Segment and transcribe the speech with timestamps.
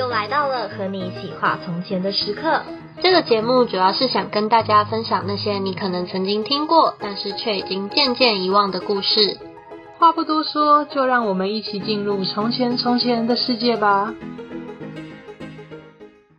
[0.00, 2.62] 又来到了和你一起画从前的时刻。
[3.02, 9.38] 这个节目主要是想跟大家分享那些你可能曾经听过，但是却已经渐渐遗忘的故事。
[9.98, 14.14] 话不多说，就让我们一起进入从前从前的世界吧。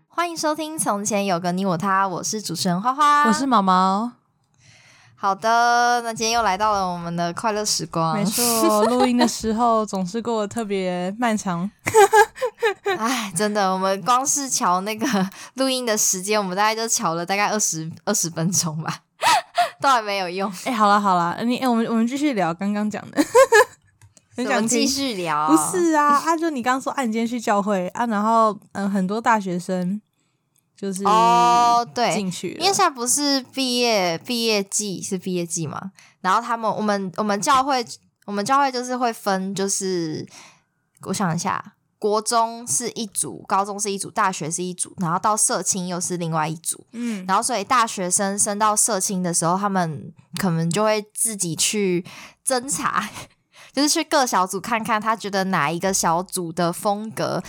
[0.09, 4.13] 欢迎收听《从前有个你我他》，我是主持人花花，我是毛毛。
[5.15, 8.15] 好的，那今天又来到了我们的快乐时光。
[8.15, 11.69] 没错，录音的时候总是过得特别漫长。
[12.97, 18.99] 哎，真的，我们光是瞧那个录音的时间，我们大概就瞧了大概二十二十分钟吧，
[19.81, 20.51] 都还没有用。
[20.65, 23.23] 哎，好了好了，你哎，我们我们继续聊刚刚讲的。
[24.35, 25.47] 很想继续聊？
[25.47, 30.01] 不是啊，啊，就你刚刚说，啊，你今天去教会啊，然后嗯，很多大学生。
[30.73, 35.91] 就是哦，对，进去，因为现在不是毕业毕业季是毕业季嘛，
[36.21, 37.85] 然后他们我们我们教会
[38.25, 40.27] 我们教会就是会分，就是
[41.03, 52.03] 我想一下，国中是一组，高中是一组，大学是一组，然后到社青又是另外一组，嗯，然后所以大学生升到社青的时候，他们可能就会自己去
[52.43, 53.07] 侦查，
[53.71, 57.43] 就是去各小组看看，他觉得哪一个小组的风格。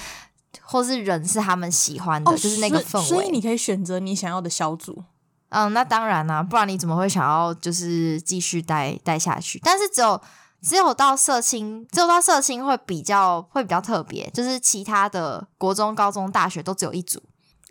[0.65, 5.03] 或是人是他们喜欢的，哦、就是那个氛围，所以你可以选择你想要的小组。
[5.49, 9.59] 嗯，那当然啦、啊，不然你怎么会想要就是继续待待下去？
[9.65, 10.21] 但是只有
[10.63, 17.21] 只有到社青，只有到社青会比较会比较特别，就是其他的国中、高中、大学都只有一组。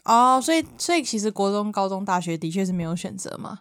[0.03, 3.59] 哦，所以所以其实国中、高中、大学的确是没有选择嘛？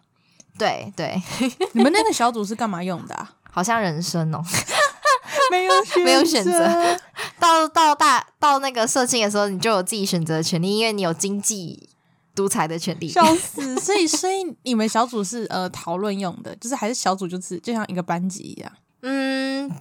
[0.57, 1.21] 对对，
[1.73, 3.35] 你们那个小组是干嘛用的、啊？
[3.49, 4.43] 好像人生哦。
[5.49, 6.99] 没有选没有选择，
[7.39, 11.89] 到到大到那个社青的时候，你就有自己选择的权利，因为你有经济
[12.33, 13.07] 独裁的权利。
[13.09, 13.77] 笑死！
[13.77, 18.71] 所以所以你们小组是呃讨论用的，就是还是小组就是就像一个班级一样？
[19.01, 19.71] 嗯。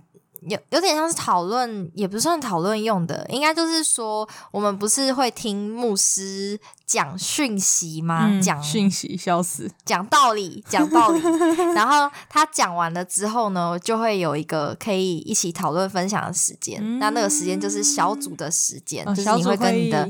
[0.49, 8.27] 有有点像是讨论，也不算讨论用的，应该就是说，我们不是会听牧师讲讯息吗？
[8.27, 11.21] 嗯、讲讯息，笑死，讲道理，讲道理。
[11.77, 16.81] 然后他讲完了之后呢，就会有一个可以一起讨论分享的时间。
[16.83, 20.09] 嗯、那那个时间就是小组的时间，哦、就是你会跟你的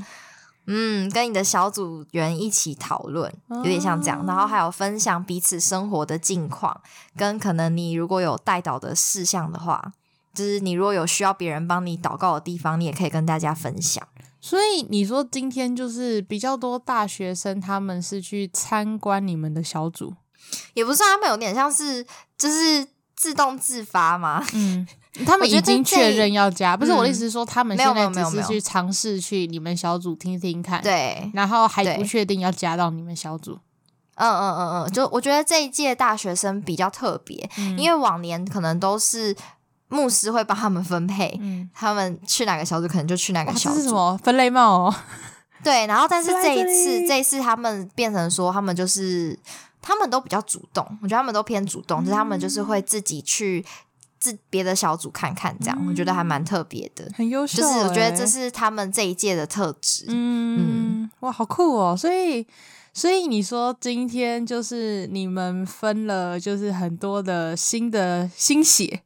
[0.67, 4.21] 嗯，跟你的小组员一起讨论，有点像这样。
[4.21, 6.81] 哦、然后还有分享彼此生活的近况，
[7.17, 9.93] 跟可能你如果有带导的事项的话。
[10.33, 14.07] 就是你如果有需要别人帮你祷告的地方，你也可以跟大家分享。
[14.41, 20.15] 所以你说今天就是比较多大学生，他们是去参观你们的小组，
[20.75, 22.07] 也不算他们有点像是
[22.39, 24.41] 就是自动自发嘛。
[24.55, 24.87] 嗯，
[25.27, 33.59] 他们已经确认要加，不是我的意思是说，他们现在只是去尝试去你们小组听听看，对，然后还不确定要加到你们小组。
[34.15, 39.37] 嗯嗯嗯嗯，就我觉得这一届大学生比较特别，嗯、因为往年可能都是。
[39.93, 43.75] 牧师会帮他们分配，嗯、他们去哪个小组，可能就去哪个小组。
[43.75, 44.95] 哦、这是什么分类帽哦？
[45.65, 49.37] 对，然后但是 这一次，这一次他们变成说，他们就是
[49.83, 53.67] 他们都比较主动，我觉得他们都偏主动，嗯、就是他们就是会自己去
[54.21, 57.63] 自别的小组看看，这样、嗯、我觉得还蛮特别的，很优秀。
[57.63, 60.05] 就是我觉得这是他们这一届的特质。
[60.09, 61.97] 嗯，嗯哇，好酷哦！
[61.97, 62.47] 所以，
[62.93, 69.03] 所以你说今天就是你们分了，就是很多的新的新血。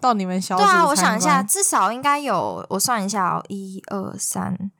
[0.00, 4.70] 到你们小组对啊，我想一下，至少应该有，我算一下哦，一二三，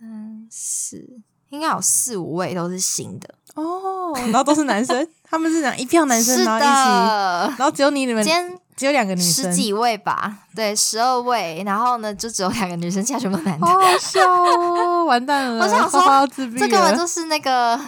[0.00, 17.80] 三四，应该有四五位都是新的哦，然后都是男生， 他们是讲一票男生，然后一起，然后只有你你们，今天只有两个女生，十几位吧，对，十二位，然后呢，就只有两个女生，其他全部都男的，好笑哦，完蛋了，我想说，这根本就是那个。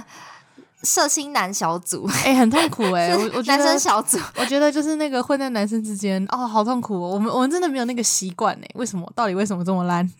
[0.82, 7.10] 社青男小组，哎、欸，很痛苦哎、 欸，我我觉得男生小组，我觉得就是那个混在男生之间，哦，好痛苦哦。
[7.10, 9.06] 我们我们真的没有那个习惯哎，为什么？
[9.14, 10.10] 到底为什么这么烂？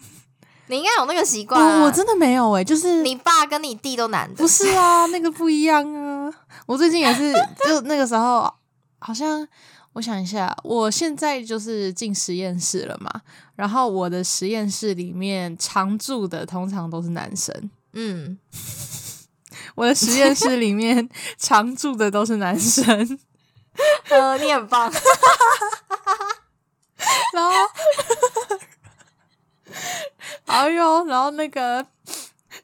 [0.70, 6.32] 你应该有那个习惯、啊，我我真的没有哎，就是你爸跟你弟都男的，不是啊，那个不一样啊。
[6.66, 7.32] 我最近也是，
[7.66, 8.52] 就那个时候，
[9.00, 9.46] 好像
[9.94, 13.10] 我想一下，我现在就是进实验室了嘛，
[13.56, 18.38] 然后我的实验室里面常住的通常都是男生，嗯。
[19.74, 21.08] 我的实验室里面
[21.38, 23.18] 常住的都是男生，
[24.08, 24.90] 呃，你很棒。
[27.32, 27.50] 然后，
[30.50, 31.86] 哎呦，然后那个，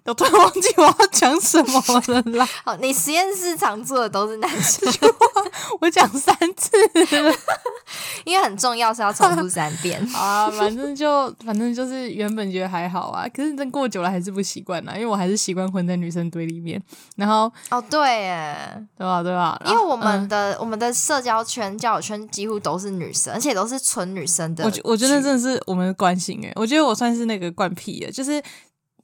[0.06, 2.48] 我突然忘记我要讲什么了啦。
[2.64, 4.88] 好，你实验室常住的都是男生，
[5.80, 6.76] 我讲三次
[7.22, 7.34] 了，
[8.24, 10.48] 因为很重要，是要重复三遍啊。
[10.50, 16.80] 反正就反正就是原本觉得还好啊，可是真过久了还是不习惯啦，因为我还是习惯混在女生堆里面。
[17.16, 19.22] 然后哦，对耶，对吧？
[19.22, 19.60] 对吧？
[19.66, 24.64] 因为我们的、嗯、我们的社交圈、交友圈几乎都是女生，而且都是纯女生的。
[24.64, 28.42] 我觉我觉得真的是我们的惯性诶，我觉得我算是那个惯癖了，就是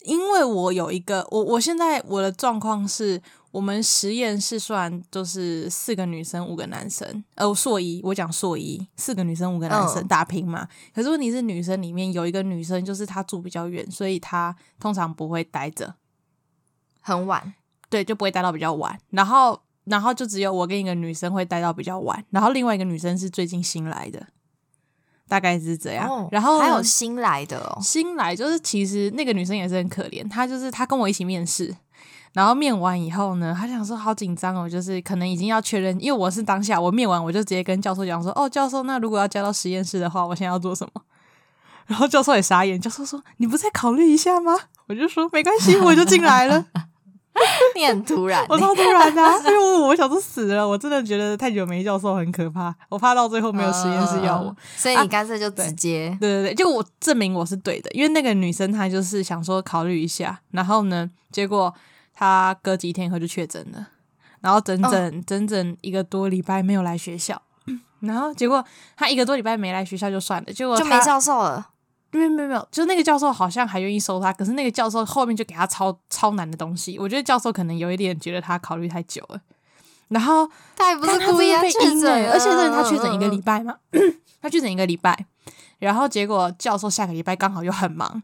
[0.05, 3.21] 因为我有一个我我现在我的状况是。
[3.53, 10.67] 我们实验室算就是四个女生五个男生，呃，硕一我讲硕一，四个女生五个男生打拼嘛。
[10.95, 15.97] 可是问题是女生里面有一个女生，就是她住比较远，所以她通常不会待着
[17.03, 17.53] 很晚，
[17.91, 18.99] 对，就不会待到比较晚。
[19.11, 24.29] 然后，然后就只有我跟一个女生会待到比较晚，然后另外一个女生是最近新来的，
[25.32, 26.06] 大概是这样。
[26.06, 31.75] 哦，然后还有新来的哦，新来就是其实那个女生也是很可怜，她就是她跟我一起面试。
[32.34, 41.00] 然后面完以后呢，她想说好紧张哦，就是可能已经要确认，因为我是当下我面完，我就直接跟教授讲说，哦，教授，那如果要交到实验室的话，我现在要做什么？
[41.88, 44.52] 然后教授也傻眼，教授说，你不再考虑一下吗？
[44.88, 46.67] 我就说没关系，我就进来了。
[47.75, 61.75] 你很突然， 我超突然的，啊，因为我我想说死了，我真的觉得太久没教授很可怕，我怕到最后没有实验室要我，所以你干脆就直接，啊，对，对对对，就我证明我是对的，因为那个女生她就是想说考虑一下，然后呢，结果。
[62.15, 63.89] 她隔几天以后就确诊了，
[64.43, 67.41] 然后整整、哦、整整一个多礼拜没有来学校，
[68.01, 68.65] 然后结果
[68.95, 71.71] 她一个多礼拜没来学校就算了，结果就没教授了。
[72.12, 76.99] 没有没有没有，就那个教授好像还愿意收他，可是那个教授后面就给他超超难的东西。
[76.99, 79.41] 我觉得教授可能有一点觉得他考虑太久了，
[80.09, 83.76] 然后他也不是故意要确诊，而且是他确诊一个礼拜嘛，
[84.41, 85.26] 他确诊一个礼拜，
[85.79, 88.23] 然后结果教授下个礼拜刚好又很忙，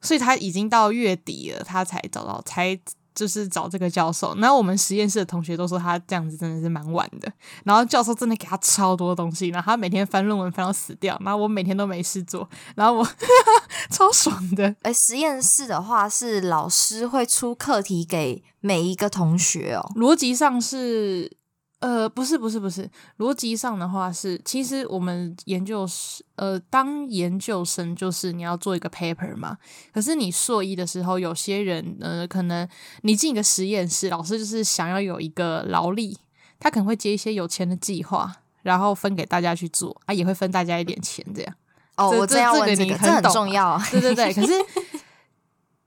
[0.00, 2.78] 所以他已经到月底了，他才找到才。
[3.14, 7.32] 就是找这个教授，然后我们实验室的同学都说他这样子真的是蛮晚的。
[7.64, 13.08] 然后教授真的给他超多东西，然后他每天翻论文翻到死掉，然后我每天都没事做，然后我
[13.90, 14.74] 超爽的。
[14.82, 21.43] 哎，实验室的话是老师会出课题给每一个同学哦，逻辑上是。
[21.84, 29.58] 呃，不是，不是，不是，逻辑上的话是，其实我们研究生，呃，当研究生就是你要做一个 paper 嘛。
[29.92, 32.66] 可是你硕一的时候，有些人，呃，可能
[33.02, 36.16] 你进一个实验室，老师就是想要有一个劳力，
[36.58, 41.54] 他可能会接一些有钱的计划，然后分给大家去做，啊，也会分大家一点钱这样。
[41.98, 43.78] 哦，我这样问这个，这个、很重要。
[43.92, 44.52] 对对对，可是。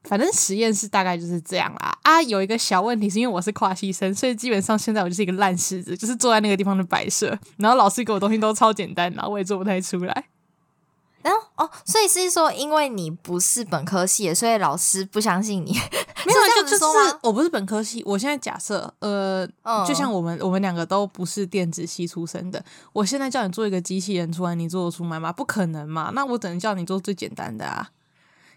[0.07, 1.98] 反正实验室大概就是这样啦。
[2.04, 7.38] 啊，有一个小问题是因为我是跨系生，所以基本上现在我就是一个烂柿子，就是坐在那个地方的摆设。
[7.57, 10.25] 然后老师给我东西都超简单，然后我也做不太出来。
[11.24, 15.74] 然后哦，所以是说因为你不是本科系的，所以老师不相信你？
[16.25, 16.86] 没有，就就是
[17.21, 18.01] 我不是本科系。
[18.06, 22.63] 我现在假设，呃，嗯、就像我们我们两个都不是电子系出身的，
[22.94, 25.33] 我现在叫你做一个机器人出来，你做得出来吗？
[25.33, 26.12] 不可能嘛。
[26.13, 27.89] 那我只能叫你做最简单的啊。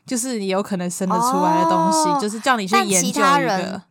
[0.07, 3.83] 就是有可能生得出来的东西，哦、就是叫你去研究一个。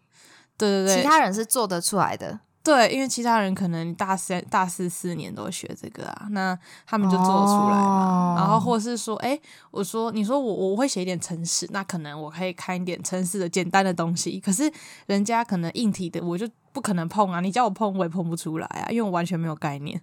[0.57, 2.39] 对对对，其他人是做得出来的。
[2.61, 8.33] 对，因为其他人可能大三、大四四年都学这个啊，那他们就做得出来嘛。
[8.33, 9.41] 哦、然后或者是说，哎、欸，
[9.71, 14.39] 我说，你说我我会写一点程式，那可能我可以看一点程式的简单的东西。
[14.41, 14.69] 可是
[15.07, 17.39] 人家可能硬体的，我就不可能碰啊。
[17.39, 19.99] 你叫我碰，我也碰不出来啊，因为我完全没有概念。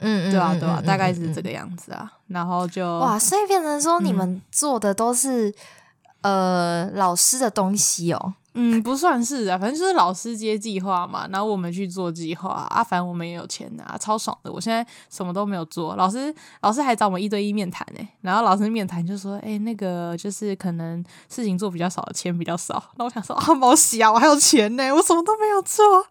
[0.00, 5.48] 嗯，对啊，对啊，大概是这个样子啊，然后就哇，所以变成说你们做的都是、
[6.20, 14.52] 嗯、呃老师的东西哦，嗯，不算是啊，反正就是老师接计划嘛，然后我们去做计划啊，反正我们也有钱拿、啊，超爽的。
[14.52, 22.82] 我现在什么都没有做，老师老师还找我们一对一面谈诶，然后老师面谈就说，哎、欸，那个就是可能事情做比较少，钱比较少。
[22.96, 26.06] 那我想说啊，毛喜啊，我还有钱呢，我什么都没有做。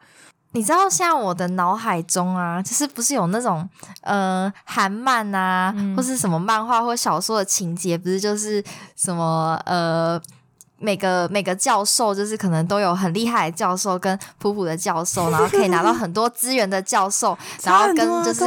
[0.54, 3.68] 你知道，像我的脑海中啊，就是不是有那种
[4.02, 8.64] 呃韩漫啊，嗯、或是什么漫画或小说的情节，不是就是
[8.96, 10.20] 什么呃
[10.80, 18.46] 每个每个教授，就是可能都有很厉害的教授跟普普的教授， 然后可以拿到很多资源的教授， 然后跟就是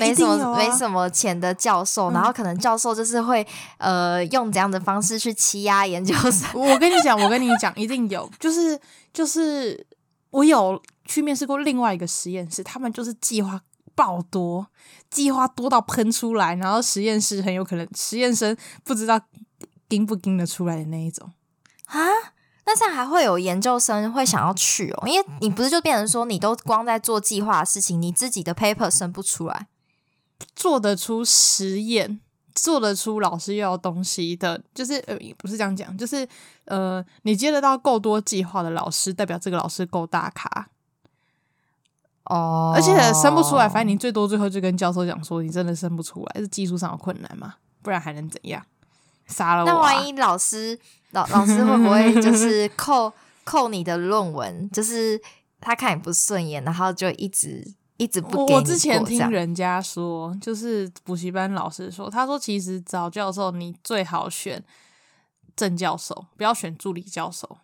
[0.00, 3.46] 没什么没什么钱的教授，然后可能教授就是会
[3.78, 6.48] 呃用怎样的方式去欺压研究生。
[6.54, 8.80] 我跟你讲，我跟你讲，一定有，就是
[9.12, 9.86] 就是
[10.30, 10.80] 我有。
[11.04, 13.60] 去面试过另外一个实验室，他们就是计划
[13.94, 14.66] 爆多，
[15.10, 19.20] 计划多到喷出来，然后实验室很有可能实验生不知道
[19.88, 21.30] 盯不盯得出来的那一种
[21.86, 21.98] 啊。
[22.64, 25.08] 那这样还会有研究生会想要去哦？
[25.08, 29.66] 因为你不是就变成说你都光在做计划的事情，你自己的 paper 生不出来，
[30.54, 32.20] 做得出实验，
[32.54, 36.26] 做得出老师要东西的，就是呃，不是这样讲，就是
[36.66, 40.68] 呃，你接得到够多计划的老师，代表这个老师够大咖。
[42.32, 47.56] 哦，而且生不出来，反正你最多最后就跟教授讲说，你真的生不出来，是技术上有困难嘛？
[47.82, 48.64] 不然还能怎样？
[49.26, 49.72] 杀了我、啊！
[49.72, 50.78] 那万一老师
[51.10, 53.12] 老老师会不会就是扣
[53.44, 54.70] 扣你的论文？
[54.70, 55.20] 就是
[55.60, 57.62] 他看你不顺眼，然后就一直
[57.98, 58.58] 一直不给你。
[58.58, 64.62] 我之前听人家说，就是补习班老师说，他说其实找教授你最好选
[65.54, 67.58] 正教授，不要选助理教授。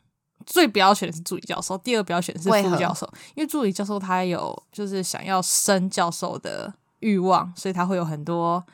[0.51, 8.65] 最不要选的是助理教授，第二不要选的是副教授，因为助理教授他有就是想要升教授的欲望，所以他会有很多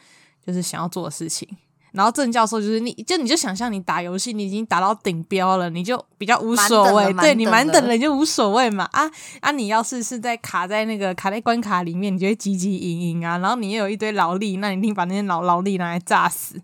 [0.47, 1.49] 就是想要做的事情。
[1.91, 8.85] 然后正教授就是你就你就想象你打游戏，你已经打到顶标了，你就比较无所谓，对你满等了你就无所谓嘛。
[8.93, 13.39] 啊啊，你要是是在卡在那个卡在关卡里面，你就会急急营营啊。
[13.39, 16.61] 然后你又有一堆劳力，那你一定把那些劳劳力拿来炸死，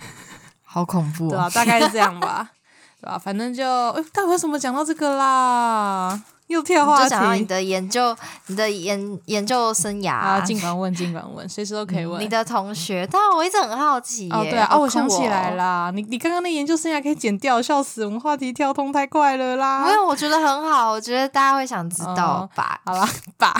[0.64, 2.52] 好恐怖，对啊，大概是这样吧。
[3.00, 3.18] 对吧？
[3.18, 6.20] 反正就，哎，到底为什么讲到这个啦？
[6.48, 12.18] 又跳话题，就讲到你的研究，你的研研究生涯啊，尽管问，尽管问，随时都可以问。
[12.22, 14.30] 你的同学，但我一直很好奇。
[14.30, 19.84] 哦，对啊，哦，我想起来啦，你你刚刚那研究生涯可以剪掉，笑死，我们话题跳通太快了啦。
[19.84, 22.80] 没有，我觉得很好，我觉得大家会想知道吧？
[22.86, 23.54] 好啦， 吧，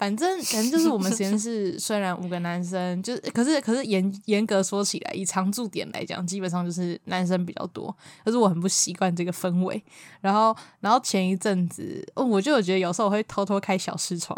[0.00, 7.94] 反正反正就是我们实验室 虽然五个男生，就是可是可是严严格说起来，以常驻点来讲，基本上就是男生比较多。
[8.24, 9.84] 可是我很不习惯这个氛围。
[10.22, 12.02] 然后然后前一阵子。
[12.14, 14.34] 哦，我就有觉得有时候我会偷偷开小视窗，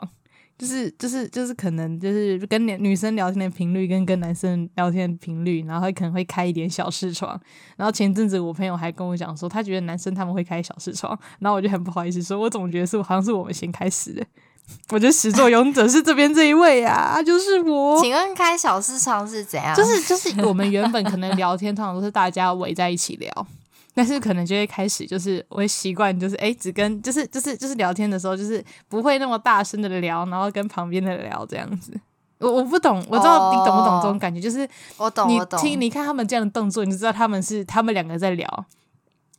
[0.59, 7.41] 就是就是就是可能就是跟女生聊天的频率跟跟男生聊天的频率，然后会可能会开一点小视窗。
[7.77, 14.27] 然后前阵子我朋友还跟我讲说，他觉得男生他们会开小视窗，然后我就很不好意思说，我总觉得是好像是我们先开始的。
[14.91, 18.01] 我觉得始作俑者是这边这一位啊，就是我。
[18.01, 19.75] 请问开小市场是怎样？
[19.75, 23.47] 就是就是我们原本可能聊天通常都是大家围在一起聊。
[23.95, 31.93] 但是可能就会开始，就是我会习惯，就是哎，只跟就是就是就是聊天的时候，就是不会那么大声的聊，然后跟旁边的聊这样子。
[32.39, 35.61] 我我不懂，我知道你懂不懂这种感觉，哦、就是我懂，你懂。
[35.61, 38.67] 听，你看他们这样的动作，你就知道他们是他们两个在聊。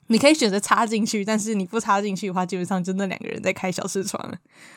[0.07, 4.21] 你可以选择插进去，但是你不插进去的话，基本上就那两个人在开小视窗，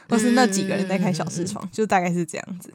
[0.09, 2.73] 或是那几个人在开小视窗，嗯、就大概是这样子。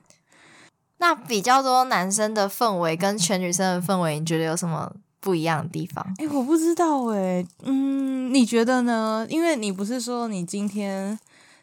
[0.98, 4.94] 那比较多男生的氛围跟全女生的氛围，你觉得有什么？
[5.24, 9.24] 不一样的地方，哎、欸，我不知道哎、欸，嗯，你觉得呢？
[9.30, 11.16] 因为你不是说你今天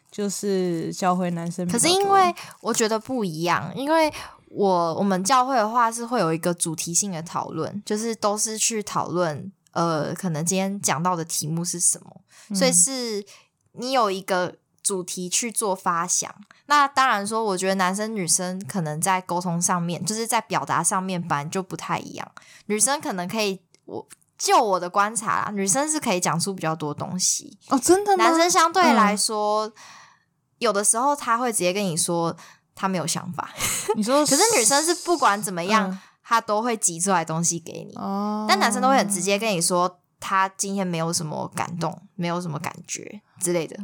[0.09, 4.09] 就是教会男生，可是因为我觉得不一样，因为
[4.47, 13.25] 我我们教会的话是会有一个主题性的讨论，就是都是去讨论，呃，可能今天讲到的题目是什么，嗯、所以是
[13.73, 16.33] 你有一个主题去做发想。
[16.65, 22.31] 那当然说，我觉得男生女生可能在沟通上面，就是在表达上面，本来就不太一样。
[22.67, 24.07] 女生可能可以，我
[24.37, 28.23] 就我的观察啦，女生是可以讲出比较多东西哦，真的吗？
[28.25, 29.73] 男生相对来说，嗯、
[30.59, 32.35] 有的时候他会直接跟你说
[32.73, 33.49] 他没有想法。
[33.95, 35.99] 你说， 可是女生是不管怎么样，嗯、
[36.29, 37.95] 他都会挤出来东西给你。
[37.95, 43.75] 哦，但男生都会很直接跟你说，他今天没有什么感动，没有什么感觉之类的。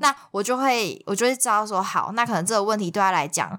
[0.00, 3.58] 那我就会，我就会知道说，好，那可能这个问题对他来讲，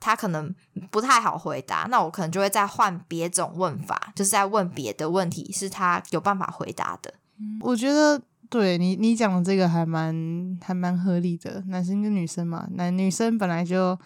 [0.00, 0.54] 他可能
[0.90, 1.86] 不太好回答。
[1.90, 7.12] 那我可能就会再换别种问法，就是在问别的问题，是他有办法回答的。
[7.60, 11.62] 我觉得对你，你讲的这个还蛮还蛮合理的。
[11.66, 13.98] 男生跟女生嘛，男女生本来就，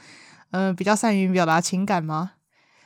[0.50, 2.32] 嗯、呃，比较善于表达情感嘛。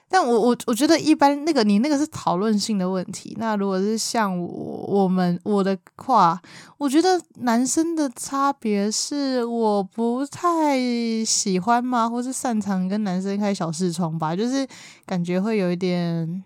[0.08, 6.40] 但我我我觉得一般那个你那个是讨论性的问题，那如果是像我我们我的话，
[6.78, 10.78] 我觉得男生的差别是我不太
[11.24, 12.08] 喜欢吗？
[12.08, 14.66] 或是擅长跟男生开小视窗吧，就是
[15.04, 16.42] 感觉会有一点。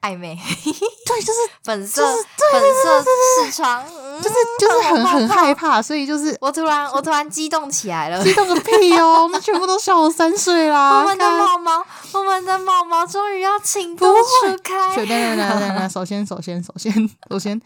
[0.00, 0.34] 暧昧，
[1.06, 3.04] 对，就是粉色，对粉色
[3.44, 3.84] 视窗，
[4.22, 9.28] 就是就是很很害怕，所以就是我突然我突然激动起来了，激动个屁哦！
[9.30, 11.00] 那全部都小我三岁啦！
[11.00, 14.94] 我们的毛毛，我们的毛毛终于要情窦初开。
[14.94, 16.92] 对对对对对，首先首先首先
[17.30, 17.64] 首先不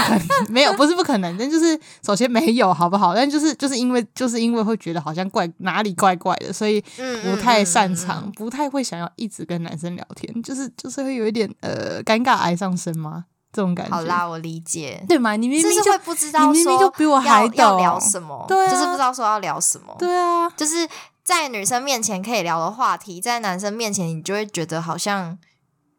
[0.00, 3.14] 可能，没有不是不可能，但就是首先没有好不好？
[3.14, 6.80] 但就是就是因为就是因为会觉得好像怪哪里怪怪的，所以
[7.22, 11.75] 不太擅长，不太会想要一直跟男生聊天，就是就是会有一点呃。
[11.76, 13.26] 呃，尴尬癌上身吗？
[13.52, 13.94] 这种感觉。
[13.94, 15.04] 好啦，我理解。
[15.08, 15.36] 对嘛？
[15.36, 19.94] 你明明就会不知道，你明明就比我还懂要聊什么，对啊，就是不知道说要聊什么。
[19.98, 20.88] 对啊，就是
[21.24, 25.38] 在女生面前可以聊的话题，在男生面前你就会觉得好像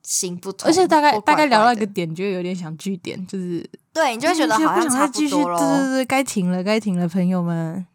[0.04, 5.60] 行不通，而且大概大概聊到一个点，就有点想句点，就是对你就会觉得好像差不多了。
[5.60, 7.86] 对对对，该停了，该停了，朋友们。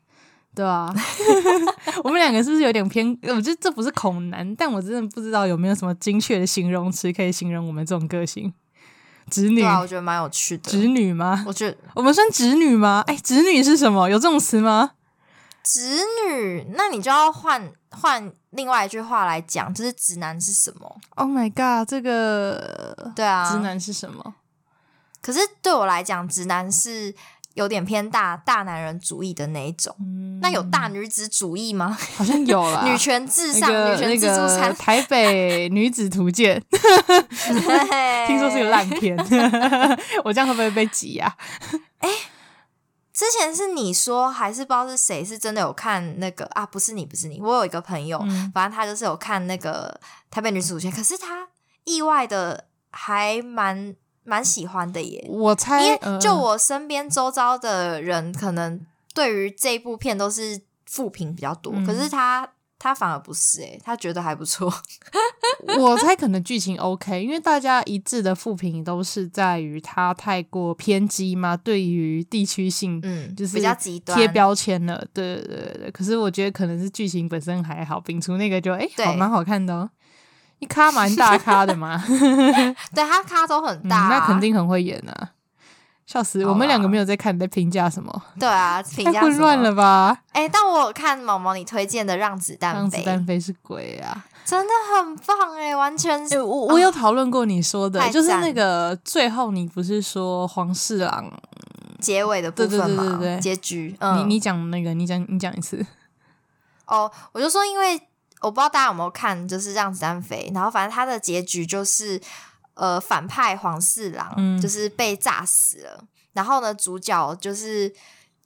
[0.55, 0.93] 对啊，
[2.05, 3.07] 我们两个是不是有点偏？
[3.23, 8.53] 我觉得这不是恐男，但我真的不知道有没有什么精确的形容词可以形容我们这种个性。
[9.31, 10.71] 直女啊，我觉得蛮有趣的。
[10.71, 11.43] 直女吗？
[11.47, 13.03] 我觉得我们算直女吗？
[13.07, 14.11] 哎，直女是什么？
[14.11, 14.91] 有这种词吗？
[15.63, 24.35] 直女，那你就要换换另外一句话来讲，就是直男是什么？Oh my god，这个对啊，直男是什么？
[25.23, 27.15] 可是对我来讲，直男是
[27.55, 29.95] 有点偏大大男人主义的那一种。
[30.01, 31.97] 嗯、那有大女子主义吗？
[32.17, 36.63] 好像有了， 女权至上，那个、女权自助餐，那个、台北女子图鉴，
[38.27, 39.17] 听说是个烂片，
[40.25, 41.37] 我这样会不会被挤啊？
[41.99, 42.15] 哎、欸。
[43.15, 46.65] 之前是你说还是不知道是谁是真的有看那个啊？
[46.65, 47.39] 不是你，不是你。
[47.43, 51.47] 我有一个朋友，嗯、反正他就是有看那个《台北女子图鉴》，可是他
[51.85, 53.95] 意外的还蛮
[54.25, 55.27] 蛮喜欢的耶。
[55.29, 58.81] 我猜，因为就我身边周遭的人，可能
[59.15, 62.49] 对于这部片都是负评比较多，嗯、可是他。
[62.85, 64.69] 他反而不是诶、欸，他觉得还不错。
[65.79, 74.97] 我猜可能剧情 OK，因为大家一致的负评都是在于他太过偏激嘛，对于地区性，嗯，就是比较极端贴标签了。
[75.15, 79.89] 对对对对，可是我觉得可能是剧情本身还好，摒除那个就诶、欸，好蛮好看的哦。
[80.63, 82.01] 一咖蛮大咖的嘛，
[82.95, 85.31] 对他咖都很大、啊嗯，那肯定很会演啊。
[86.07, 86.45] 笑死！
[86.45, 88.23] 我们两个没有在看，你在评价什么？
[88.39, 90.17] 对啊，评价太混乱了吧？
[90.33, 96.37] 哎、欸，但我有看毛毛你推荐的《让子弹飞》，让子弹飞是鬼啊，真的很棒哎，完全是。
[96.37, 101.33] 欸、我我有讨论过你说的，哦、就是那个最后你不是说黄四郎
[101.99, 103.03] 结尾的部分吗？
[103.03, 103.97] 对对对对，结局。
[103.99, 105.85] 嗯、你你讲那个，你讲你讲一次。
[106.87, 107.99] 哦，我就说，因为
[108.43, 112.21] 我不知道大家有没有看，就是《让子弹飞》，然后反正它的结局就是。
[112.75, 117.95] 呃，反派黄四郎、嗯、就是被炸死了，然后呢，主角就是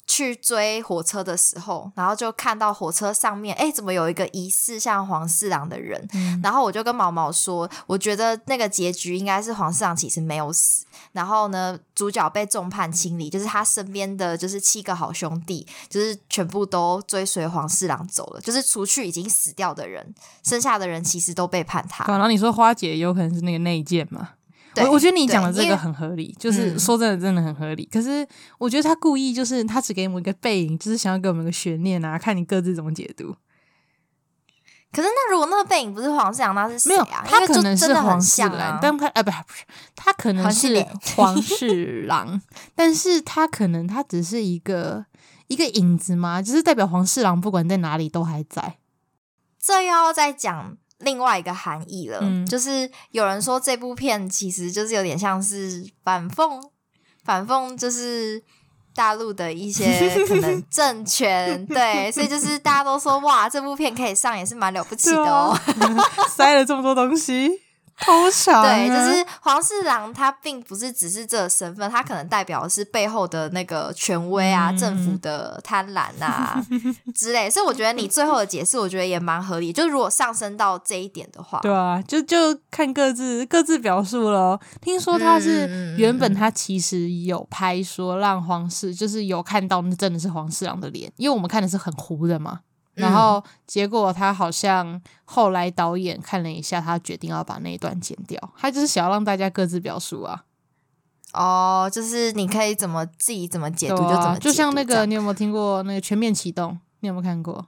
[0.07, 6.09] 去追火车的时候，然后就看到火车上面，哎，怎么有一个疑似像黄四郎的人？
[6.15, 22.05] 嗯、然后我就跟毛毛说，我觉得那个结局应该是黄四郎其实没有死，然后呢，主角被众叛亲离，就是他身边的就是七个好兄弟，就是全部都追随黄四郎走了，就是除去已经死掉的人，剩下的人其实都背叛他。
[22.07, 24.31] 然后你说花姐有可能是那个内奸嘛？
[24.85, 27.83] 我对我觉得你讲的这个很合理，就是说真的，真的很合理。
[27.85, 28.27] 嗯、可是
[28.59, 33.35] 我觉得他故意就是他只给我们一个背影，就是想要给我们一个悬念啊，看你各自怎么解读。
[34.93, 37.23] 可是那如果那个背影不是黄四郎，那是谁啊？
[37.25, 39.65] 没有，他可能是黄四郎，但他啊不不是，
[39.95, 42.41] 他可能是黄四郎，
[42.75, 45.05] 但是他可能他只是一个
[45.49, 48.79] 一个影子嘛，就是代表黄四郎不管在哪里都还在。
[49.61, 50.79] 这又要再讲。
[50.99, 56.61] 另外一个含义了，嗯、就是有人说这部片其实就是有点像是反讽，
[57.25, 58.43] 反讽就是
[58.95, 65.95] 大陆的一些 可能政权，对，所以就是大家都说哇，这部片可以上也是蛮了不起的哦，啊、
[66.35, 67.51] 塞了这么多东西。
[67.99, 76.63] 偷抢、啊，对，就是黄四郎，他并不是只是这个身份，他可能代表的是背后的那个权威啊，嗯、政府的贪婪啊
[77.15, 77.49] 之类。
[77.49, 79.73] 所以我觉得你最后的解释，我觉得也蛮合理。
[79.73, 82.37] 就如果上升到这一点的话，对啊，就就
[82.71, 84.59] 看各自各自表述喽。
[84.81, 92.61] 听说他是原本他其实有拍说让黄四，就是有看到那真的是黄四郎的脸，因为我们看的是很糊的嘛。
[92.97, 98.41] 然后结果他好像后来导演看了一下，他决定要把那一段剪掉。
[98.57, 100.45] 他就是想要让大家各自表述啊。
[101.35, 104.39] 哦，就是你可以怎么自己怎么解读就怎么，啊。
[104.39, 106.73] 就像那个，你有没有听过那个《全面启动》？
[107.01, 107.67] 你有没有看过？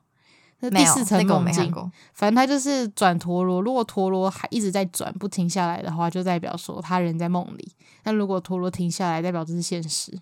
[0.61, 1.29] 那第四层梦境。
[1.29, 1.93] 那个我没看过。
[2.15, 7.69] 反正他就是转陀螺，如果陀螺还一直在转不停下来的话，就代表说他人在梦里；
[8.05, 10.19] 那如果陀螺停下来，代表这是现实。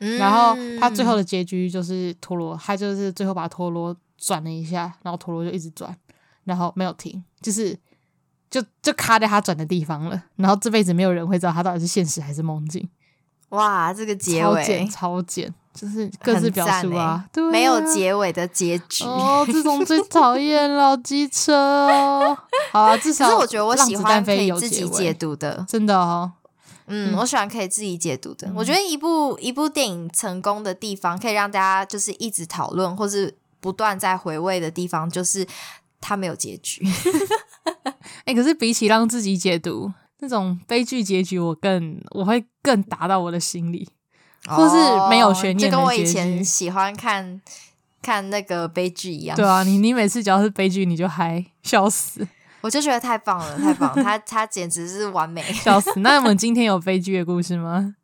[0.00, 3.96] 嗯、然后他最后的结局就是陀螺，他就是最后把陀螺。
[4.18, 5.96] 转了一下，然后陀螺就一直转，
[6.44, 7.78] 然后没有停，就是
[8.50, 10.24] 就就卡在他转的地方了。
[10.36, 12.88] 然后这辈子没有人会知道他到底是现实还是梦境。
[13.50, 19.04] 哇，这个结尾超简，超简，就是各自表述啊，对啊，没有结尾的结局。
[19.04, 22.36] 哦，这种最讨厌老，机车哦。
[22.72, 26.32] 好啊， 至少可是我觉得我喜欢可以自己解读的，真的哦。
[26.88, 28.48] 嗯，我喜欢可以自己解读的。
[28.48, 33.38] 嗯、我觉得一部一部电影成功的地方，可以让大家就是一直讨论，或是。
[33.60, 35.46] 不断在回味的地方，就是
[36.00, 36.82] 它没有结局。
[38.24, 43.88] 哎、欸，可是比起让自己解读那种悲剧结局，我更我会更打到我的心里，
[44.48, 47.40] 哦、或是没有悬念，就跟我以前喜欢看
[48.02, 49.36] 看那个悲剧一样。
[49.36, 52.26] 对啊，你你每次只要是悲剧，你就嗨笑死，
[52.62, 56.00] 我就觉得太棒了，太棒了，他他简直是完美，笑死。
[56.00, 57.94] 那我们 今天有悲剧的故事吗？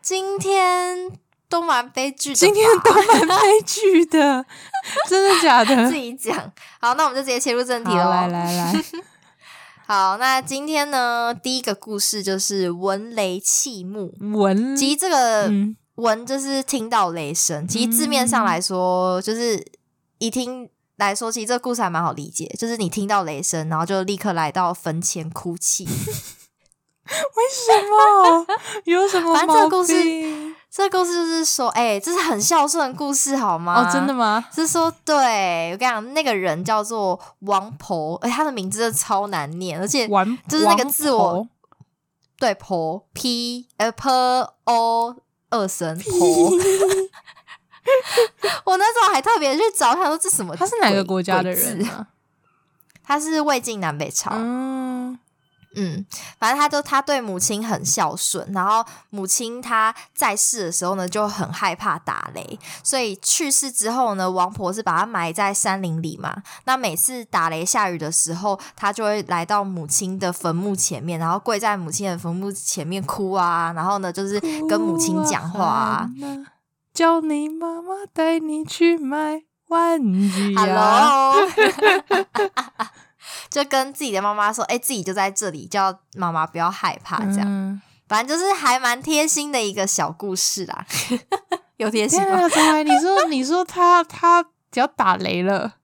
[0.00, 1.21] 今天。
[1.52, 4.46] 都蛮悲剧的，今天都蛮悲剧的，
[5.06, 5.86] 真的假的？
[5.86, 6.34] 自己讲。
[6.80, 8.08] 好，那我们就直接切入正题了。
[8.08, 8.84] 来来来，
[9.86, 14.14] 好，那今天呢，第一个故事就是闻雷弃木。
[14.32, 19.62] 闻，其实这个闻闻就是听到雷声，其实字面上来说，嗯、就是
[20.16, 25.84] 一听来说，其实这个故事还蛮好理解，就是你听到雷声，然后就立刻来到坟前哭泣。
[27.04, 28.46] 为什么？
[28.84, 29.34] 有什么？
[29.34, 29.92] 反正这个故事，
[30.74, 33.86] 这个故事就是说，哎、欸，这是很孝顺的故事，好吗？
[33.86, 34.42] 哦，真的吗？
[34.54, 40.08] 是说，对，我跟你讲，那个人叫做王婆，哎，他的名字真的超难念，而且
[40.48, 41.46] 就是那个字我。
[42.38, 44.08] 对，婆 p 呃 p
[44.64, 45.14] o
[45.50, 46.10] 二声婆，
[48.64, 50.56] 我那时候还特别去找他说这什么？
[50.56, 52.06] 他是哪个国家的人啊？
[53.04, 54.30] 他是魏晋南北朝。
[54.34, 55.18] 嗯。
[55.74, 56.04] 嗯，
[56.38, 66.42] 反正他就他对母亲很孝顺，然后母亲他在世的时候呢，就很害怕打雷，所以去世之后呢，王婆是把他埋在山林里嘛。
[66.64, 76.10] 那每次打雷下雨的时候，他就会来到母亲的坟墓前面，然后跪在母亲的坟墓前面哭啊，然后呢，就是跟母亲讲话啊，
[76.92, 80.66] 叫你妈妈带你去买玩具啊。
[80.66, 81.48] Hello
[83.50, 90.84] 就跟自己的妈妈说：“哎、欸，自己就在这里，叫妈妈不要害怕。”这样，嗯、反正就是还蛮贴心的一个小故事啦。
[91.78, 92.46] 有贴心吗？
[92.84, 95.74] 你说，你说他他只要打雷了，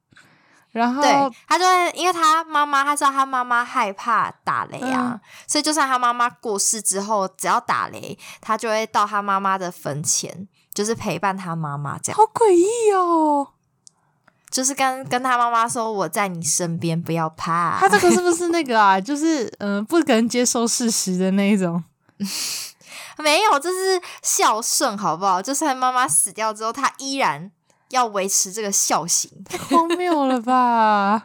[0.71, 1.13] 然后对
[1.49, 11.99] 他就会，因为他妈妈他知道他妈妈害怕打雷啊，嗯、所以就算他妈妈过世之后，只要打雷，他就会到他妈妈的坟前，就是陪伴他妈妈。
[11.99, 13.55] 这样，好诡异哦。
[14.51, 17.77] 就是跟跟他妈妈说，我在你身边，不要怕。
[17.79, 19.01] 他这个是不是那个啊？
[19.01, 21.83] 就是嗯、呃，不能接受事实的那一种。
[23.19, 25.43] 没有，这是孝顺，好不好？
[25.43, 27.51] 就算妈妈死掉之后，他依然
[27.91, 29.31] 要维持这个孝行。
[29.45, 31.25] 太 荒谬了吧？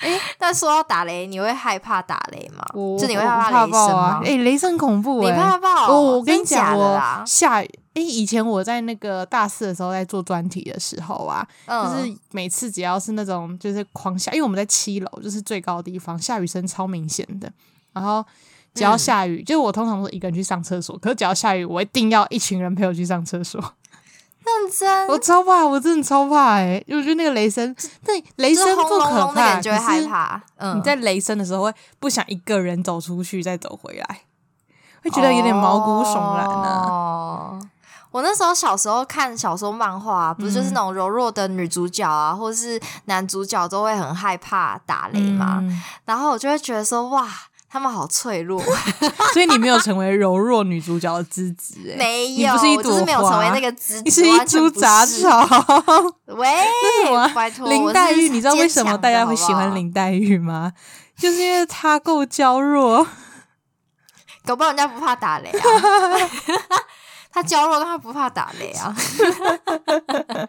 [0.00, 2.64] 哎，但说到打雷，你会害怕打雷吗？
[2.74, 4.20] 我就你会害怕雷声吗？
[4.24, 5.88] 哎、欸，雷声恐怖、欸，你怕不怕？
[5.88, 7.79] 我我跟你讲，我下雨。
[7.94, 17.52] 哎，以前我在那个大四的时候，在做专题的时候啊，嗯、就是每次只要是那种就是狂下，因为我们在七楼，就是最高的地方，下雨声超明显的。
[17.92, 18.24] 然后
[18.74, 23.60] 只要下雨，嗯、就是我通常都是一个人去上厕所，可是只要下雨，我一定要一群人陪我去上厕所。
[24.42, 26.84] 认真，我超怕，我真的超怕哎、欸！
[26.88, 30.42] 因为我觉得那个雷声，对雷声不可怕，你就会害怕。
[30.56, 34.22] 嗯，你在雷声的时候会不想一个人走出去再走回来，
[35.02, 36.86] 会觉得有点毛骨悚然啊。
[36.88, 37.60] 哦，
[38.10, 47.28] 我那时候小时候看小说漫画，不是就是那种柔弱的女主角啊，嗯、或是男主角都会很害怕打雷嘛，嗯、然后我就会觉得说哇。
[47.72, 48.60] 他们好脆弱，
[49.32, 55.46] 所以你没有成为柔弱女主角的资质，哎， 没有，你不是一朵花，就是没有成为那个资质，你是一株杂草。
[56.34, 56.48] 喂，
[57.32, 60.72] 拜托，林黛玉，你知道为什么大家会喜欢林黛玉吗？
[61.16, 63.06] 就是因为她够娇弱，
[64.44, 65.62] 搞不好人家不怕打雷啊。
[67.32, 68.94] 她娇弱，但他不怕打雷啊。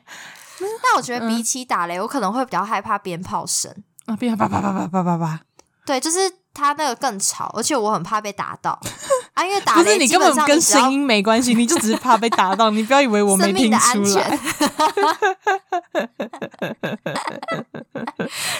[0.83, 3.73] 但我觉得比起打雷，我可能会比较害怕鞭炮声
[4.05, 5.41] 啊，鞭炮啪啪啪啪啪啪啪，
[5.85, 6.40] 对，就是。
[6.53, 8.71] 他那个更吵，而且我很怕被打到
[9.33, 9.43] 啊！
[9.45, 12.69] 因为打雷，你根本跟声音没关系，你就只是怕被打到。
[12.69, 14.37] 你不要以为我没听出来。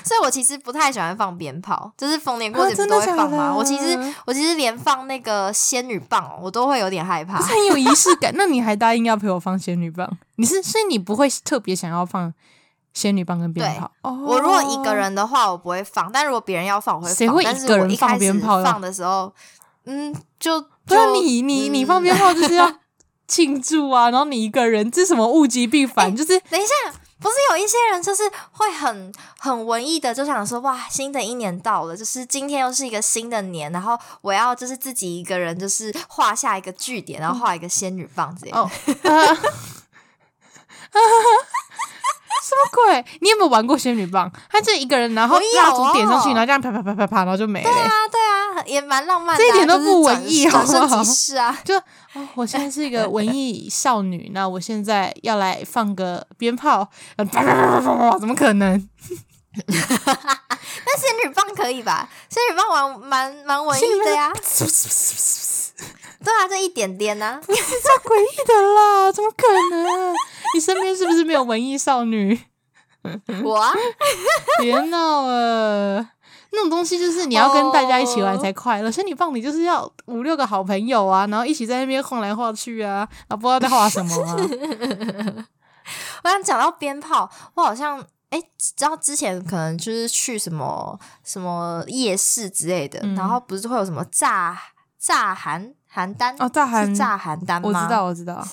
[0.04, 3.54] 所以，我其实不太喜欢放鞭炮，就是逢年过节不都会放吗？
[3.56, 7.38] 我其实，我其实连放那个仙女棒，我都会有点害怕。
[7.40, 10.10] 很有仪式感，那你还答应要陪我放仙女棒？
[10.36, 12.34] 你是，所以你不会特别想要放？
[12.94, 17.16] 仙女棒跟鞭炮，对 oh, 我如果一个人的话，我不会放；但如果别人要放，我会放。
[17.16, 18.62] 谁会一个人放鞭炮？
[18.64, 19.34] 放的时候，
[19.86, 22.72] 嗯，就对啊，你你你放鞭炮就是要
[23.28, 26.12] 庆祝啊， 然后你一个人，这是什么物极必反？
[26.12, 38.60] 欸、就是等一下，不是有一些人就是会很很文艺的，就想说哇，新的一年到了，就是今天又是一个新的年，然后我要就是自己一个人，就是画下一个句点，然后画一个仙女棒这样。
[38.60, 38.70] 哦。
[42.44, 43.06] 什么鬼？
[43.20, 44.32] 你有没有玩过仙女棒？
[44.50, 47.70] 他就一个人，然后蜡烛点上去，然后这样啪啪啪啪啪，然后就没了。
[47.70, 49.44] 对啊，对啊，也蛮浪漫的。
[49.44, 51.04] 这一点都不文艺，好不好？
[51.04, 51.76] 是啊， 就
[52.14, 58.90] 哦，我现在是一个文艺少女，那我现在要来放个鞭炮，啪啪啪啪啪，怎么可能？
[59.68, 62.08] 那仙女棒可以吧？
[62.30, 64.32] 仙女棒玩蛮蛮文艺的呀。
[66.24, 69.44] 对啊，这一点点呢， 不是这诡异的啦，怎么可
[69.76, 70.16] 能？
[70.54, 72.40] 你身边是不是没有文艺少女？
[73.44, 73.74] 我啊，
[74.62, 76.08] 别闹了，
[76.52, 78.92] 那种东西就是你要跟大家一起玩才快乐。
[78.92, 84.36] 仙女棒你就是要五六个好朋友啊，然后一起在那边晃来晃去啊，然后不知道在画什么啊。
[86.24, 94.56] 我想讲到鞭炮，我好像哎，知道之前可能就是去什么什么夜市之类的，嗯、然后不是会有什么炸。
[95.02, 97.62] 炸邯邯郸哦，炸邯是炸邯郸吗？
[97.64, 98.48] 我知道，我知道。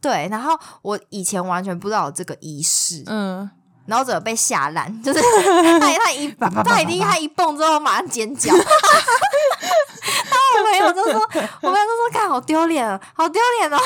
[0.00, 3.48] 对，然后我以前完全不知道有这个仪式，嗯，
[3.86, 4.90] 然后怎么被吓烂？
[5.02, 8.68] 就是他 他一他一定他一蹦之后马上尖叫，然后
[10.58, 13.78] 我朋友就说，我朋友就说，看好丢脸，好丢脸哦！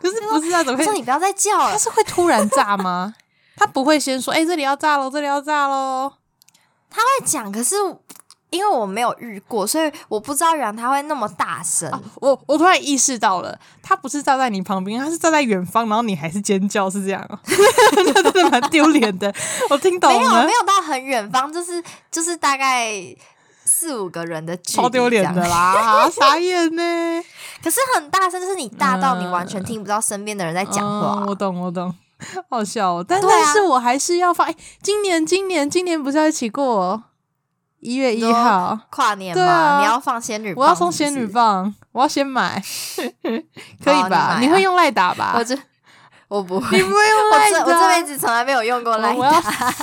[0.00, 3.14] 可是不是那种会，说你不要再叫了，他是会突然炸吗？
[3.56, 6.12] 他不会先说，哎、欸，这里要炸喽，这里要炸喽。
[6.88, 7.76] 他会讲，可是
[8.50, 11.90] 因为我没有遇过，所以我不知道原来他会那么大声。
[11.90, 17.38] 啊、我我突然意识到了，他不是站在你旁边，他是站在远方，然后你还是尖叫，是这样哦，
[18.14, 19.32] 那真的蛮丢脸的。
[19.70, 22.92] 我听懂了，没有没有到很远方，就是就是大概
[23.64, 27.22] 四五个人的距离，超丢脸的啦， 傻眼呢。
[27.62, 31.20] 可是很大声，就是你大到你完全听不到身边的人在讲话。
[31.20, 31.94] 嗯、我懂，我懂。
[32.48, 34.46] 好笑哦，但但是我还是要放。
[34.46, 37.02] 哎、啊欸，今年今年今年不是要一起过
[37.80, 39.42] 一月一号跨年吗？
[39.42, 40.60] 啊、你要放仙女棒是是？
[40.60, 42.62] 我要送仙女棒，我要先买，
[43.82, 44.36] 可以吧？
[44.36, 45.34] 哦你，啊、你会用赖打吧？
[45.36, 45.58] 我这
[46.28, 47.60] 我不会， 你不会用赖打？
[47.64, 49.74] 我这辈子从来没有用过赖打。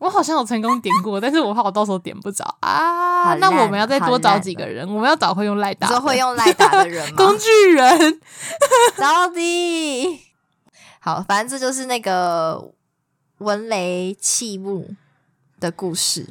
[0.00, 3.34] 我 好像有成功点过，但是我怕我到时候点不着啊。
[3.34, 7.16] 那我们要再多找几个人，我们要找会用赖打，说会用赖打的人吗？
[7.16, 8.20] 工具人
[8.98, 10.20] 到底。
[11.00, 12.72] 好，反正这就是那个
[13.38, 14.88] 闻雷器木
[15.60, 16.26] 的故事。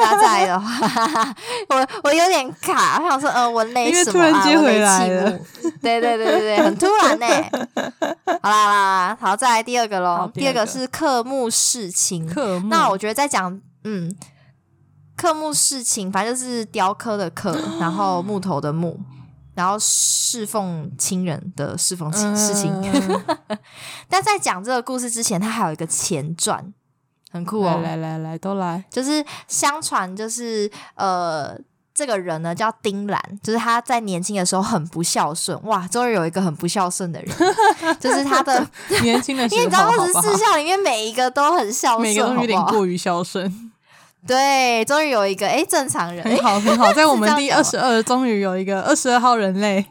[0.00, 1.34] 大家再来的话，
[1.70, 5.30] 我我有点卡，我想说，呃，我累什么突然接回来了？
[5.82, 7.26] 对对对对对， 很突然呢。
[8.42, 10.30] 好啦好啦，好，再来第二个喽。
[10.32, 12.28] 第二个是刻木事情。
[12.28, 12.68] 刻木。
[12.68, 14.14] 那我觉得在讲，嗯，
[15.16, 19.00] 刻木事情，反正就是雕刻的刻， 然后木头的木。
[19.54, 23.58] 然后侍奉亲人的侍奉事情，嗯、
[24.08, 26.72] 但在讲这个故事之前，他还有一个前传，
[27.30, 27.80] 很酷哦！
[27.82, 31.58] 来来来来，都来，就是相传，就是呃，
[31.94, 37.36] 这个人呢叫丁兰，就是他在年轻的时候很不孝顺，哇，终于有一个很不孝顺的人，
[38.00, 38.66] 就是他的
[39.02, 43.70] 年轻的时候，因为你知道二十四孝里面每一个都很孝顺，每个都有点过于孝顺。
[44.26, 49.84] 对，终于有一个哎正常人，很好很好， 在我们第二十二，终于有一个二十二号人类。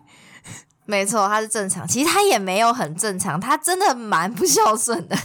[0.85, 5.17] 没错，他是正常，其实他也没有很正常，他真的蛮不孝顺的，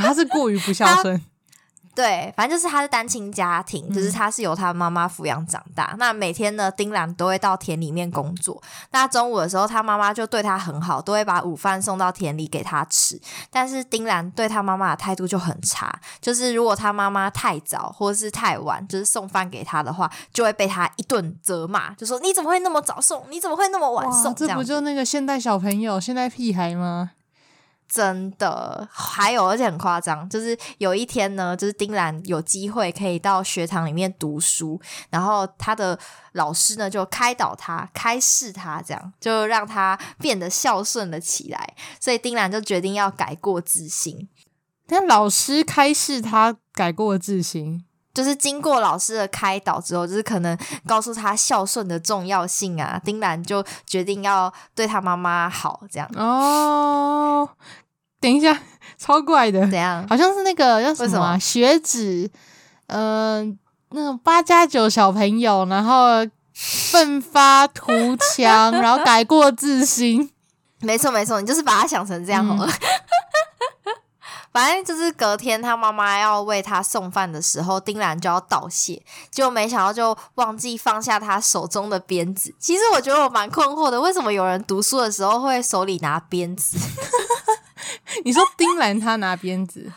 [0.00, 1.20] 他是过于不孝顺。
[2.00, 5.94] 对，反正就是他是单亲家庭，嗯、就是他是由他妈妈抚养长大。
[5.98, 8.62] 那每天呢，丁兰都会到田里面工作。
[8.92, 13.20] 那中午的时候，他妈妈就对他很好，都会把午饭送到田里给他吃。
[13.50, 23.26] 但是丁兰对他妈妈的态度就很差，就是如果他妈妈太早或者是太晚，就是送饭给他的话，就会被他一顿责骂，就说你怎么会那么早送？
[23.28, 24.34] 你怎么会那么晚送？
[24.34, 27.10] 这不就那个现代小朋友、现代屁孩吗？
[27.92, 35.98] 真的，还有而且很夸张，就是有一天呢，就是丁兰有机会可以到学堂里面读书，然后他的
[36.34, 41.74] 老师呢就开导他、开示他，这样就让他变得孝顺了起来。
[41.98, 44.28] 所以丁兰就决定要改过自新。
[44.86, 53.00] 但老师开示他改过自新，就是经过老师的开导之后，就是可能告诉他孝顺的重要性啊。
[53.04, 57.48] 丁兰就决定要对他妈妈好，这样哦。
[58.20, 58.60] 等一下，
[58.98, 60.06] 超怪的，怎样？
[60.08, 62.30] 好像是那个叫什么、啊、学子，
[62.88, 63.58] 嗯、呃，
[63.90, 67.90] 那种八加九小朋友，然后奋发图
[68.34, 70.30] 强， 然后改过自新。
[70.80, 72.66] 没错，没错，你就是把他想成这样好了。
[72.66, 72.72] 嗯
[74.52, 82.54] 反正就是隔天他妈妈要为他送饭的时候，丁兰就要道谢，结果没想到就忘记放下他手中的鞭子。
[82.58, 86.76] 其实我觉得我蛮困惑的，为什么有人读书的时候会手里拿鞭子？
[88.24, 89.92] 你说丁兰他拿鞭子？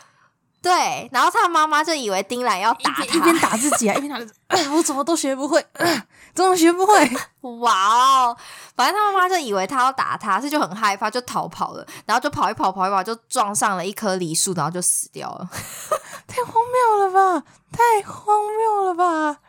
[0.62, 4.68] 对，然后他妈妈就以为丁兰要打他， 一边打自己啊，一边打自己。
[4.70, 5.62] 我怎么都学不会，
[6.34, 7.10] 怎么学不会？
[7.60, 8.36] 哇哦！
[8.74, 11.86] 反正他妈妈就以为他要打他，所以就很害怕，就逃跑了。
[12.04, 15.48] 然后就跑一跑，跑一跑，就撞上了一棵梨树，然后就死掉了。
[16.26, 17.46] 太荒谬了吧！
[17.70, 19.40] 太荒谬了吧！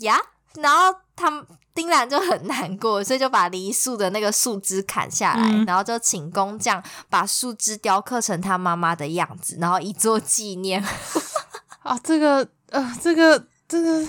[0.00, 0.20] 呀，
[0.56, 10.84] 然后他丁兰就很难过，所以就把梨树的那个树枝砍下来，嗯、然后就请工匠把树枝雕刻成他妈妈的样子，然后以作纪念。
[11.82, 12.46] 啊，这个。
[12.70, 14.06] 呃，这个这个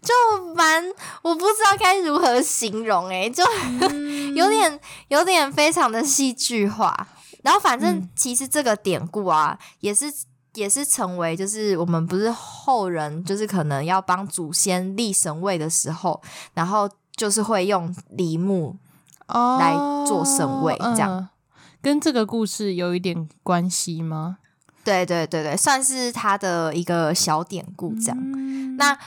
[0.00, 0.14] 就
[0.54, 0.84] 蛮，
[1.22, 3.44] 我不知道该如何形容诶，就
[4.34, 7.08] 有点有点非常的戏剧化。
[7.42, 10.12] 然后反正其实这个典故啊，也是
[10.54, 16.20] 也是成为就是我们不是后人，就是可能要帮祖先立神位的时候，
[16.54, 18.76] 然后就是会用梨木
[19.28, 19.74] 来
[20.06, 21.10] 做神位，这样。
[21.10, 21.28] 哦，
[21.80, 24.38] 跟这个故事有一点关系吗？
[24.84, 28.18] 对对对对，算是他的一个小典故这样。
[28.18, 28.98] 嗯、那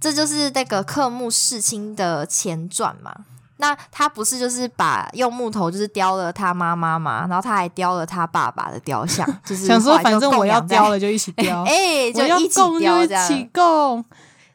[0.00, 3.14] 这就是那个克木世亲的前传嘛。
[3.60, 14.04] 那他不是就是把用木头就是雕了他妈妈嘛，然后他还雕了他爸爸的雕像， 就是想说反正我要雕了就一起雕， 哎、欸，就一起雕这样，一起供，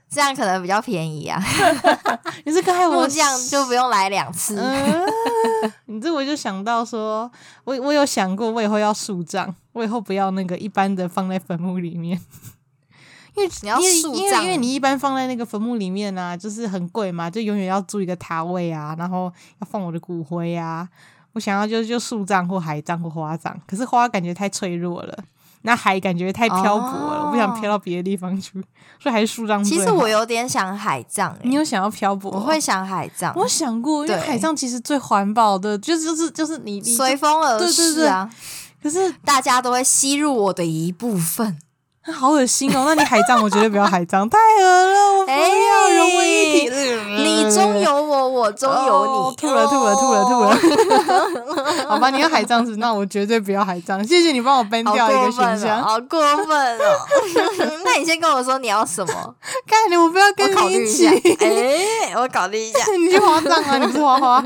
[0.09, 1.37] 这样可能比较便宜啊。
[2.45, 4.55] 你这个害我这样就不用来两次。
[4.57, 5.03] 嗯、
[5.87, 7.29] 你这我就想到说，
[7.65, 12.17] 我我有想过，我以后要树葬，我以后不要那个一般的放在坟墓里面。
[13.35, 20.87] 因为你要树葬，因为你一般放在那个坟墓里面啊，就是很贵嘛，就永远要租一个塔位啊，然后要放我的骨灰啊。
[21.33, 25.17] 我想要就就树葬或海葬或花葬，可是花感觉太脆弱了，
[25.63, 28.51] 那海感觉太漂泊了，哦、我不想飘到别的地方去，
[28.99, 29.63] 所以还是树葬。
[29.63, 32.29] 其实我有点想海葬、欸，你有想要漂泊？
[32.29, 38.29] 我会想海葬，我想过，因为海葬其实最环保的，就是就是就是你随风而逝啊。
[38.83, 41.57] 可是大家都会吸入我的一部分。
[42.11, 42.83] 好恶心哦！
[42.85, 46.69] 那你海葬，我绝对不要海葬，太恶了，我 不要融为一体。
[47.15, 49.35] 你中有我，我中有你。
[49.37, 51.85] 吐了吐了吐了吐了！
[51.87, 54.05] 好吧，你要海葬是，那我绝对不要海葬。
[54.05, 56.83] 谢谢你帮我搬掉一个选项，好过分哦！
[57.85, 59.35] 那你先跟我说你要什么？
[59.65, 61.07] 看你，我不要跟你一起。
[61.39, 62.79] 哎，我考虑一下。
[62.97, 63.77] 你去花葬啊？
[63.79, 64.43] 你不是花花？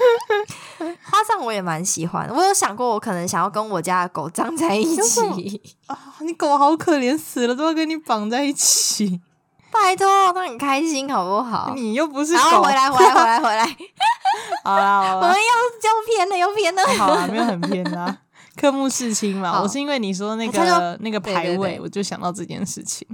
[1.02, 5.60] 花葬我也蛮喜欢，我有想过，我可能想要跟我家的狗葬在一起。
[5.86, 5.98] 啊！
[6.20, 9.20] 你狗好可怜，死了都要跟你绑在一起，
[9.70, 11.72] 拜托，它很开心好不好？
[11.74, 13.64] 你又不是狗，回来回来回来回来，
[14.64, 18.18] 好啦，好啦，我们又又偏了又偏了，好啦，没有很偏啦，
[18.56, 23.06] 科目四清嘛，我是因为你说那个那个排位，我就想到这件事情。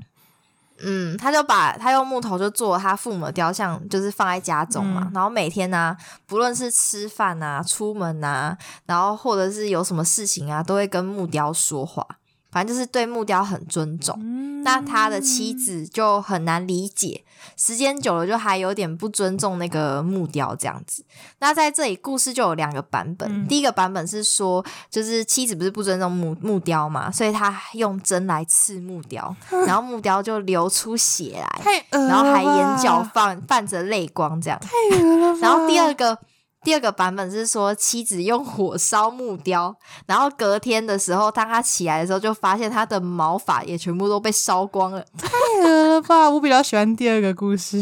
[0.82, 5.02] 嗯，他就把他用木头就做他父母的雕像，就是放在家中嘛。
[5.04, 12.06] 嗯、然后每天呢、啊，不论是吃饭啊、出门啊，然后或者是有什么事情啊，都会跟木雕说话。
[12.52, 17.22] 反正就是对木雕很尊重，嗯、那他的妻子就很难理解，
[17.56, 21.04] 时间久了就还有点不尊重那个木雕这样子。
[21.38, 29.34] 那在这里故事就有两个版本，嗯、第一个版本是说，就是妻子不是不尊重木木雕嘛，所以他用针来刺木雕，
[29.66, 34.60] 然后木雕就流出血来，然后还眼角泛泛着泪光这样。
[35.40, 36.18] 然后第二个。
[36.64, 45.00] 第二个版本是说，妻子用火烧木雕，然后隔天的时候，当他起来的时候，就发现他的毛发也全部都被烧光了。
[45.16, 45.28] 太
[45.62, 46.28] 恶了吧！
[46.30, 47.76] 我比较喜欢第二个故事。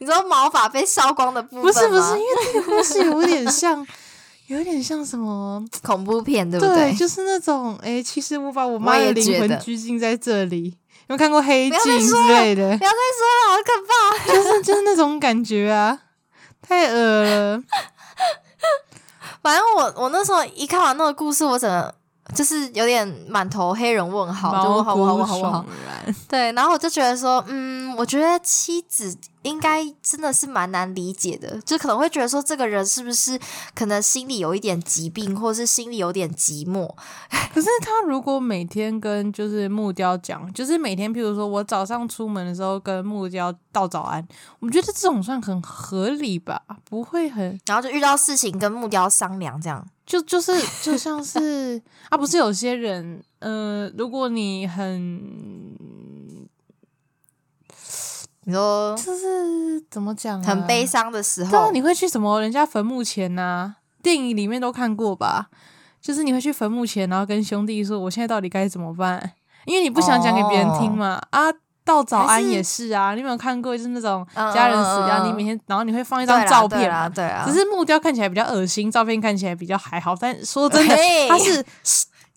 [0.00, 1.72] 你知道毛发被烧光的部分吗？
[1.72, 3.86] 不是不是，因为这个故事有点像，
[4.46, 6.74] 有点像什么恐怖片，对不对？
[6.76, 10.76] 对，就是那种哎、欸，其实我把我妈的灵魂拘禁在这里。
[11.08, 12.76] 有没有看过黑镜之类的？
[12.76, 14.32] 不要再说了，好可怕！
[14.32, 15.98] 就是就是那种感觉啊。
[16.60, 17.62] 太恶了！
[19.42, 21.94] 反正我我那时候一看完那个故事，我整个
[22.34, 25.64] 就是有点满头黑人问号，就问号问号问号问号。
[26.28, 33.38] 对，然后我就觉得说，嗯，我觉得妻子应该真的是蛮难理解的，就可能会觉得说，这个人是不是
[33.74, 36.88] 可能心里有一点疾病，或是心里有点寂寞。
[37.54, 44.26] 可是他如果每天跟就是木雕讲，就是每天，譬如说我早上出门的时候跟木雕道早安，
[44.60, 49.86] 我觉得这种算很合理吧，不会很，然后就遇到事情跟木雕商量这样。
[50.04, 55.22] 就就是就像是 啊，不是有些人，呃，如果你很，
[58.48, 63.76] 你说就是怎么讲啊，很悲伤的时候，你会去什么人家坟墓前呐啊？
[64.02, 65.48] 电影里面都看过吧？
[66.00, 69.32] 就是你会去坟墓前，然后跟兄弟说，我现在到底该怎么办？
[69.66, 71.52] 因为你不想讲给别人听嘛，哦、啊。
[71.84, 73.74] 道早安也是啊，是你有没有看过？
[73.74, 77.46] 就是那种家人死掉，嗯、你每天然后你会放一张照片啊，对啊。
[77.46, 80.14] 只是木雕看起来比较恶心，照片看起来比较还好。
[80.14, 80.94] 但说真的，
[81.30, 81.64] 它是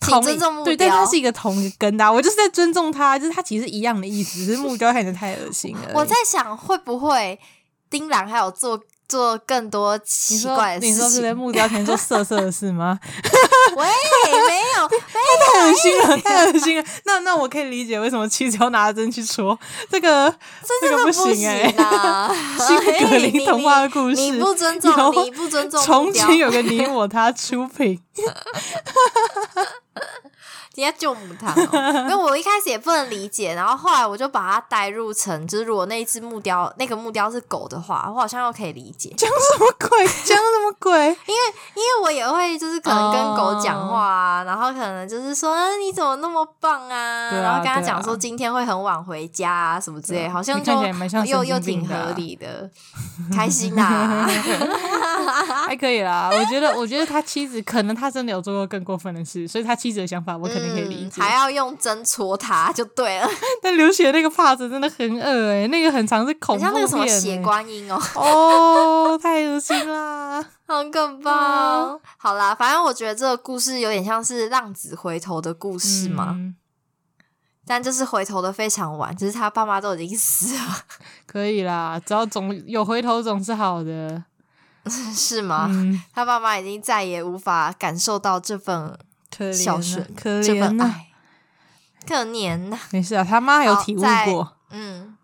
[0.02, 2.12] 挺尊重目标，对，但它是一个同一根的、啊。
[2.12, 5.92] 我就是在尊重它，就是它其实是一样的意思，只是目标看着太恶心了。
[5.94, 7.40] 我在想，会不会
[7.90, 8.82] 丁兰还有做？
[9.12, 12.97] 做更多奇怪的事情，你说是在木雕前做色色的事吗？
[13.76, 13.86] 喂，
[14.47, 16.86] 没有，太恶心了，太恶心了。
[17.04, 20.34] 那那我可以理解为什么妻子要拿针去戳这个，
[20.82, 21.76] 这个不行哎、欸。
[22.65, 22.78] 新
[23.10, 25.82] 格林童话的故事，你不尊重，你不尊重。
[25.82, 28.00] 从前有个你我他出品。
[30.76, 31.70] 人家救母汤哦，
[32.08, 39.14] 因为我一开始也不能理解，然后后来我就把它带入成，就是如果那一只木雕，那个木雕是狗的话，我好像又可以理解。
[39.18, 40.08] 讲什么鬼？
[40.24, 40.92] 讲什么鬼？
[41.08, 41.42] 因为
[41.76, 44.48] 因为我也会就是可能跟狗讲话啊，oh.
[44.48, 46.96] 然后可能就是说，啊，你怎么那么棒啊？
[46.96, 50.74] 啊然后跟他讲说今天会很晚回家啊什么之类，好像就
[51.26, 52.69] 又又挺合理的，
[53.36, 54.26] 开心啊。
[55.67, 56.30] 还可以啦。
[56.32, 61.22] 我觉得，我觉得他妻子可能他真的有做过更过分的事，所以他妻子的想法我肯定可以理解。
[61.22, 63.28] 嗯、还要用针戳他就对了。
[63.62, 68.02] 但流血那个帕子真的很恶诶、欸，那个很长是恐怖片、欸，像那个什么血观音哦。
[68.16, 71.32] 哦，太恶心啦， 好可怕。
[71.32, 76.30] 嗯、好啦，反正我觉得这个故事有点像是浪子回头的故事嘛。
[76.32, 76.56] 嗯
[77.64, 80.62] 但就是回头的非常晚，就是他爸妈都已经死了。
[81.26, 84.22] 可以啦，只要总有回头总是好的，
[85.16, 85.68] 是吗？
[85.70, 88.98] 嗯、他爸妈已经再也无法感受到这份
[89.54, 91.08] 孝顺，可怜这份爱，
[92.08, 92.79] 可怜呐。
[92.92, 95.15] 没事啊，他妈有体悟过，嗯。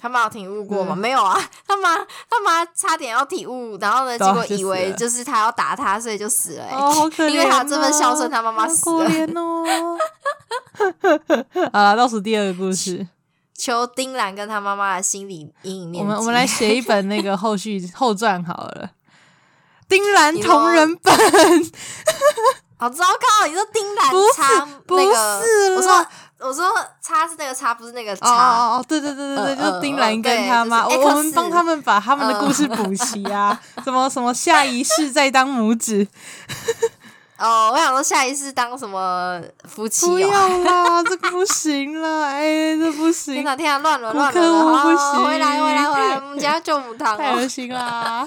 [0.00, 0.96] 他妈有体悟过吗？
[0.96, 6.74] 嗯、没有啊，他妈他妈差点要体悟，然后呢，结果以为就是他要打他，所以就死了、欸。
[6.74, 9.06] 哦，好可怜、哦、因为他这么孝顺，他妈妈死了。
[9.06, 9.96] 可怜哦。
[11.72, 13.06] 好了，倒数第二个故事，
[13.54, 16.00] 求丁兰跟他妈妈的心理阴影面积。
[16.00, 18.90] 我们我们来写一本那个后续后传好了。
[19.88, 21.14] 丁兰同人本，
[22.82, 23.46] 好糟糕！
[23.46, 26.06] 你说丁兰差不是，不是我说。
[26.44, 28.26] 我说叉是那个叉，不是那个叉。
[28.26, 33.56] 哦哦哦，对对对对对，就是丁兰跟他妈，我们帮他们把他们的故事补齐啊。
[33.84, 36.04] 什么什么下一世再当母子。
[37.38, 40.04] 哦，我想说下一世当什么夫妻？
[40.04, 40.28] 不要
[40.64, 43.34] 啦， 这个不行了，哎，这不行。
[43.34, 45.24] 天哪，天哪，乱了乱了，不行。
[45.24, 47.16] 回来回来回来，我们家救母堂。
[47.16, 48.26] 太恶心啦。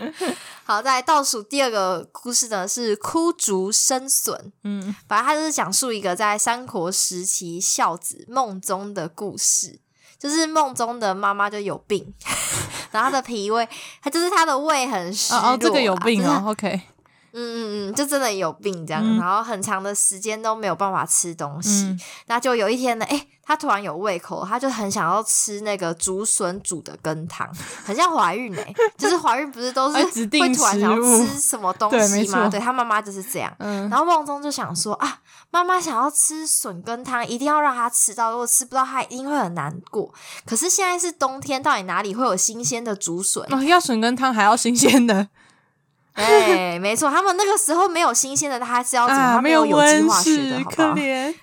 [0.64, 4.52] 好，在倒数第二个故事呢，是枯竹生笋。
[4.64, 9.80] 嗯，反正他就是讲述一个在三国时期孝子梦中的故事，
[10.18, 12.14] 就是梦中的妈妈就有病，
[12.92, 13.68] 然后他的脾胃，
[14.02, 15.52] 他就是他的胃很虚弱，啊。
[15.52, 16.44] 哦，这个有病哦。
[16.46, 16.80] OK。
[17.34, 21.84] 嗯嗯嗯，就真的有病这样，嗯、然后很长的时间都没有办法吃东西。
[21.84, 27.48] 嗯、那就有一天呢，诶，他突然有胃口，他就很想要吃那个竹笋煮的羹汤，
[27.84, 32.48] 很像怀孕诶，就是怀孕不是都是 会突然想要吃什么东西吗？
[32.50, 33.52] 对，他妈妈就是这样。
[33.58, 35.20] 嗯、然后梦中就想说啊，
[35.50, 40.12] 妈妈想要吃笋羹汤，一定要让他吃到，如果吃不到，他一定会很难过。
[40.44, 43.42] 可是现在是冬天，到底哪里会有新鲜的竹笋？
[43.50, 45.28] 哦，要笋羹汤还要新鲜的。
[46.20, 49.22] 哎，没错，他们那个时候没有新鲜的，他还是要怎么？
[49.22, 50.94] 啊、他没有有机化学的，好不好？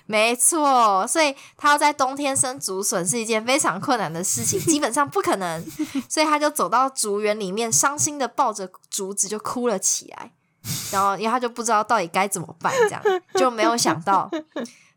[0.06, 5.64] 没错，所以他要在冬天生竹笋是一件非常困难的事情，基本上不可能。
[6.08, 10.30] 所以他就走到竹园里面，伤心的抱着竹子就哭了起来。
[10.92, 13.02] 然后，因为他就不知道到底该怎么办，这样
[13.34, 14.30] 就没有想到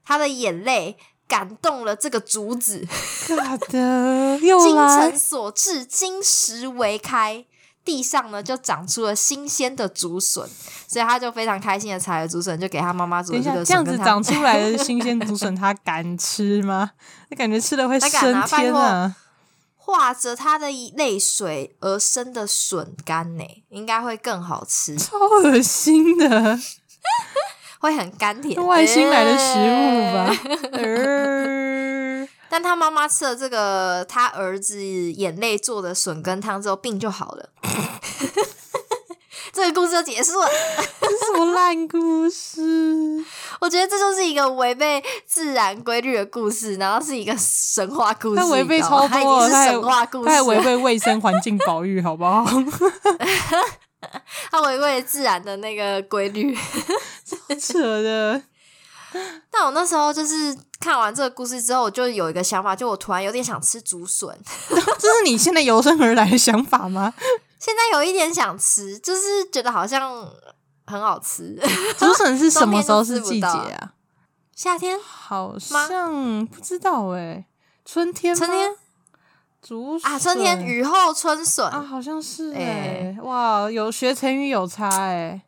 [0.06, 0.98] 他的眼泪
[1.28, 2.86] 感动了这个竹子。
[3.44, 7.46] 好的， 精诚所至，金石为开。
[7.86, 10.48] 地上呢就长出了新鲜的竹笋，
[10.88, 13.66] 所以他就非常开心的采了竹笋，就给他妈妈煮这个笋。
[13.66, 16.92] 这样子长出来的 新鲜竹笋，他敢吃吗？
[17.30, 19.16] 他感觉吃了会升天啊！
[19.76, 24.96] 化着他的泪水而生的笋干呢，应该会更好吃。
[24.98, 26.58] 超恶心的，
[27.80, 30.34] 会很甘甜，外星来的食物吧？
[30.72, 31.93] 呃
[32.54, 37.50] 但他妈妈吃了这个他儿子眼泪做的笋羹汤之后，病就好了。
[39.52, 40.48] 这个故事就结束了。
[41.02, 43.26] 这是什么烂故事？
[43.60, 48.38] 我觉得这就是一个违背自然规律的故事，然后是一个神话故事。
[48.42, 52.46] 它违背超多，它已经是神话故事，它还违背卫生环境保育，好不好？
[54.52, 56.54] 它违背自然的那个规律，
[57.26, 58.44] 超扯的。
[59.52, 64.38] 但我那时候就是看完这个故事之后，我就有一个想法，就我突然有点想吃竹笋。
[65.00, 67.14] 这是你现在由生而来的想法吗？
[67.58, 70.30] 现在有一点想吃，就是觉得好像
[70.86, 71.58] 很好吃。
[71.98, 73.94] 竹笋是什么时候是季节啊？
[74.54, 75.00] 夏天？
[75.00, 77.46] 好像不知道哎、欸，
[77.86, 78.36] 春天？
[78.36, 78.76] 春天？
[79.62, 83.16] 竹啊，春天雨后春笋啊，好像是哎、欸。
[83.16, 85.42] 欸、哇，有学成语有差哎、欸。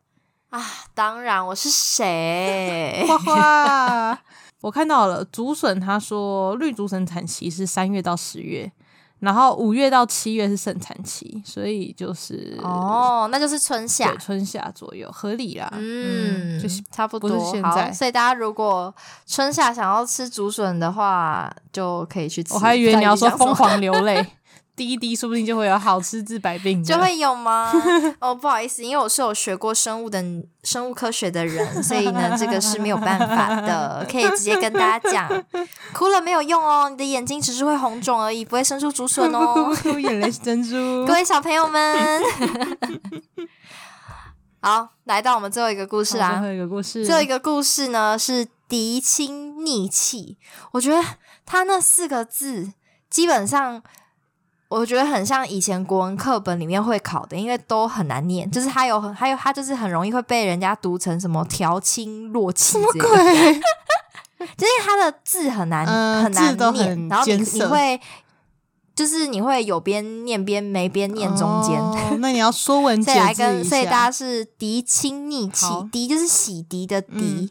[0.51, 3.03] 啊，当然，我是谁？
[3.05, 4.19] 花花，
[4.65, 8.71] 我看到了竹笋，他说绿竹笋产期是三月到十月，
[9.19, 15.69] 然后五月到七月是盛产期，所以就是哦，那就是春夏，春夏左右合理啦。
[15.73, 17.29] 嗯，就是差不多。
[17.29, 18.91] 不是现在，所以大家如果
[19.27, 22.55] 春夏想要吃竹笋的话，就可以去吃。
[22.55, 24.25] 我还以为你要说疯狂流 泪。
[24.75, 26.83] 滴一滴，说不定就会有好吃治百病。
[26.83, 27.71] 就会有吗？
[28.19, 30.21] 哦，不好意思，因为我是有学过生物的
[30.63, 34.05] 生物科学的人，所以呢，这个是没有办法的。
[34.11, 35.45] 可以直接跟大家讲，
[35.93, 39.73] 哭了没有用哦，你的眼睛只是会红肿而已，不会生出竹笋哦。
[39.81, 41.05] 哭眼泪是珍珠。
[41.05, 42.21] 各位小朋友们，
[44.59, 46.31] 好，来到我们最后一个故事啦。
[46.31, 50.37] 最后一个故事，最后一个故事呢是嫡亲逆气。
[50.73, 51.01] 我觉得
[51.45, 52.73] 他那四个字
[53.09, 53.81] 基本上。
[54.67, 63.61] 我觉得很像以前国文课本里面会考的，因为都很难念，就是它有很还有它就是很容易会被人家读成什么调清弱气，什么鬼？
[64.57, 67.99] 就是它的字很难、嗯、很难很念，然后你你会
[68.95, 71.79] 就是你会有边念边没边念中间。
[71.79, 73.13] 哦、 那你要说文解字。
[73.13, 77.07] 所以来跟所以大家是涤清逆气，涤就是洗涤的涤。
[77.11, 77.49] 嗯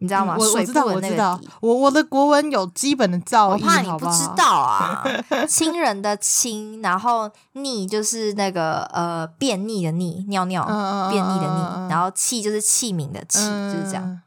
[0.00, 0.36] 你知道吗？
[0.38, 1.40] 我我知道，我知道。
[1.60, 5.04] 我我的国文有基本的造诣，我怕你不知道啊。
[5.48, 10.64] 亲人的亲，然后逆就是那个呃便秘的逆，尿尿
[11.10, 13.40] 便秘的逆，然后器就是器皿的器，
[13.72, 14.20] 就是这样。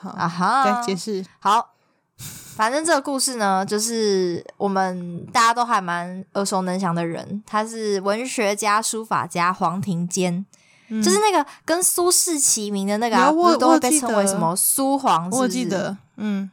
[0.00, 1.24] 好啊哈，来解释。
[1.38, 1.70] 好，
[2.18, 10.44] 反正这个故事呢，就是我们大家都还蛮耳熟能详的人，他是文学家、书法家黄庭坚。
[10.88, 15.42] 嗯、就是那个跟苏轼齐名的那个、啊，不是都会被称为什么苏黄是不是？
[15.42, 16.50] 我记得，嗯，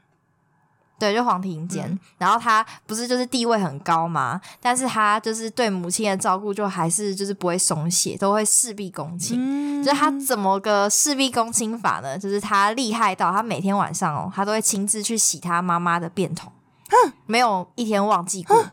[0.99, 1.89] 对，就黄庭坚。
[1.89, 9.37] 嗯、然后他不是就是地位很高嘛，但是他就是对母亲的照顾，就还是就是不会松懈，都会事必躬亲。
[9.39, 12.17] 嗯、就是他怎么个事必躬亲法呢？
[12.17, 16.51] 就是他厉害到他每天晚上哦，他都会亲自去洗他妈妈的便桶，
[16.89, 18.65] 哼没有一天忘记过。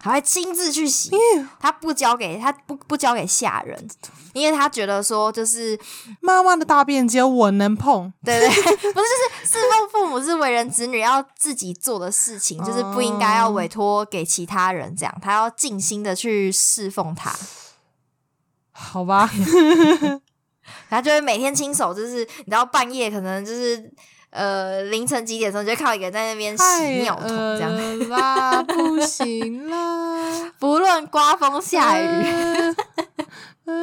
[0.00, 1.10] 还会亲自去洗，
[1.58, 3.88] 他不交给他不不交给下人，
[4.32, 5.78] 因为他觉得说就是
[6.20, 17.34] 妈妈的大便只有我能碰，对不 对，不是就是侍奉父母是为人子女要自己做的事情，就是不应该要委托给其他人这样，他要尽心的去侍奉他，
[18.70, 19.28] 好吧，
[20.88, 23.92] 他就会每天亲手，就是你知道半夜可能就是。
[24.30, 26.64] 呃，凌晨几点钟就靠一个人在那边洗
[27.02, 32.04] 尿桶，这样啦，不行啦， 不论刮风下雨。
[33.64, 33.74] 呃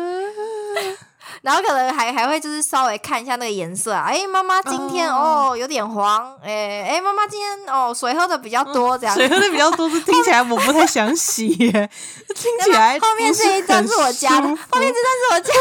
[1.45, 11.71] 然后可能还还会就是稍微看一下那个颜色啊，哎，妈妈今天哦，哦有点黄，哎哎，妈妈今天哦水喝的比较多，这样、嗯、水喝的比较多，是听起来我不太想洗耶，
[12.33, 15.53] 听起来后面这一张是我家的，后面这张是我家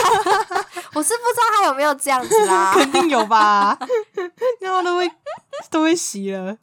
[0.56, 3.78] 的， 我是不知道他有没有这样子啦， 肯定有吧，
[4.60, 5.10] 然后都会
[5.70, 6.56] 都会洗了，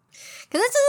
[0.52, 0.80] 可是就是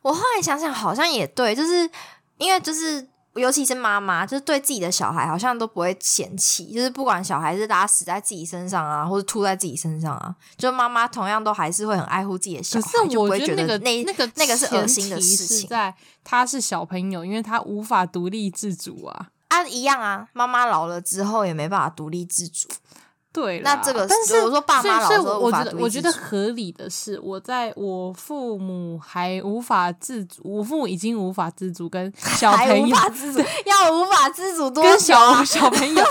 [0.00, 1.90] 我后来想想好像也对，就是
[2.38, 3.06] 因为就是。
[3.34, 22.68] 尤其是妈妈，就是对自己的小孩好像都不会嫌弃，就是不管小孩是打死在自己身上啊，或者吐在自己身上啊，就妈妈同样都还是会很爱护自己的小孩，可是我觉得那个那那个那个是恶心的事情，在他是小朋友，因为他无法独立自主啊，啊一样啊，妈妈老了之后也没办法独立自主。
[23.32, 36.04] 对，那这个，但是我说爸妈我觉得我觉得合理的是，我在我父母还无法自主，我父母已经无法自主，跟 小朋友无法自主，要无法自主多跟小小朋友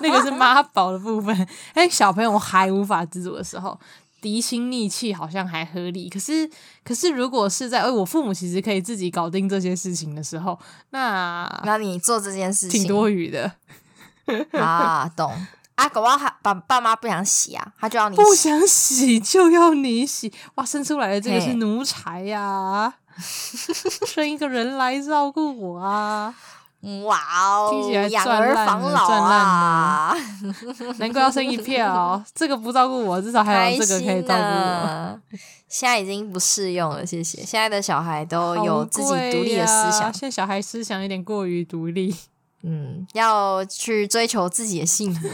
[0.00, 3.78] 那个是妈宝的部分，哎，小朋友还无法自主的时候，
[4.22, 6.08] 涤清逆气好像还合理。
[6.08, 6.48] 可是，
[6.82, 10.58] 可是如果是在哎，我父母其实可以自己搞定这些事情的时候，
[10.92, 13.52] 那那你做这件事情挺多余的
[14.58, 15.30] 啊，懂。
[15.76, 18.22] 啊，狗猫还爸爸妈不想洗啊，他就要你洗。
[18.22, 20.64] 不想洗就要你洗，哇！
[20.64, 22.94] 生出来的这个是奴才呀、啊，
[24.06, 26.34] 生一个人来照顾我啊！
[27.04, 30.14] 哇哦，听起来养儿防老啊，
[30.98, 32.22] 难怪要生一票。
[32.34, 35.20] 这个不照顾我，至少还有这个可以照顾我。
[35.66, 37.38] 现在已经不适用了，谢谢。
[37.38, 42.14] 现在的小孩都有自己独立的思想，现在小孩思想有点过于独立。
[42.66, 45.28] 嗯，要去追求自己的幸福，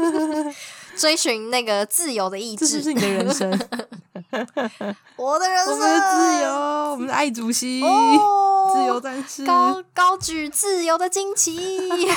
[0.96, 2.66] 追寻那个自由的意志。
[2.66, 3.50] 这是你的人生，
[5.16, 6.50] 我的人生，我们的自由，
[6.92, 11.56] 我们的爱主席，哦、自由战士，高高举自由的旌旗，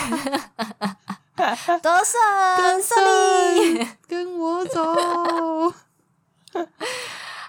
[1.35, 3.05] 得胜胜
[3.55, 5.73] 利，跟我走。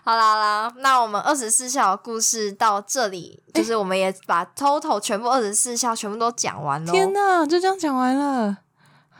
[0.02, 6.90] 好啦好啦，那我们二十四孝的故事到这里，就是我们也把 total 全部二十四孝全部都讲完了。
[6.90, 8.56] 天哪，就这样讲完了？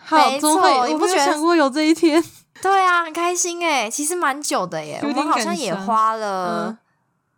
[0.05, 2.23] 好，没错，我不觉得想过有这一天？
[2.63, 6.79] 对啊，很开心诶，其实蛮久的耶，我们好像也花了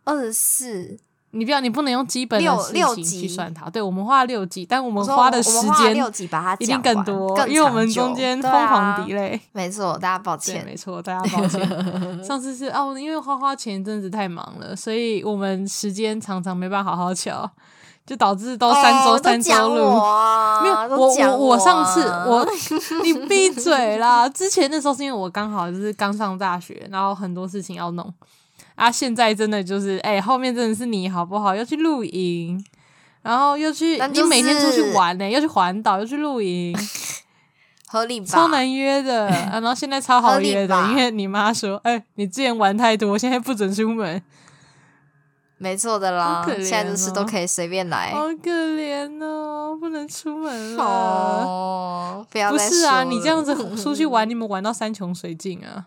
[0.05, 0.97] 二十四。
[1.35, 2.73] 你不要，你不能用基本的事
[3.03, 3.67] 情去算它。
[3.67, 5.95] 对，我们花了六集，但我们花的时间
[6.59, 9.39] 一定更多，因为我们中间疯狂 delay。
[9.51, 10.63] 没错，大家抱歉。
[10.63, 11.67] 没错，大家抱歉。
[12.23, 17.49] 上次是哦，因为花花前一阵子太忙了，所以我们时间常常没办法好好瞧，
[18.05, 19.75] 就导致都三周三周录。
[19.75, 22.47] 没有，我我我上次我
[23.03, 24.29] 你闭嘴啦！
[24.29, 28.13] 之前那时候是因为我刚好就是刚上大学，然后很多事情要弄。
[28.83, 31.55] 啊，现在真的就是，哎、欸，后面真的是你好不好？
[31.55, 32.61] 要去露营，
[33.21, 36.75] 然后又去，就是、你每天出去玩呢、欸，要去环岛，又去露营，
[37.87, 38.25] 合理吧？
[38.25, 39.51] 超难约的啊！
[39.53, 44.21] 然后现在超 好约的，因为你妈说，哎、欸，你之前玩太多，现在不准出门。
[45.57, 48.11] 没错的啦，现在就是都可以随便来。
[48.11, 50.83] 好可怜哦，不能出门了。
[50.83, 55.85] 哦，不要不是啊，你这样子出去玩，你们玩到山穷水尽啊？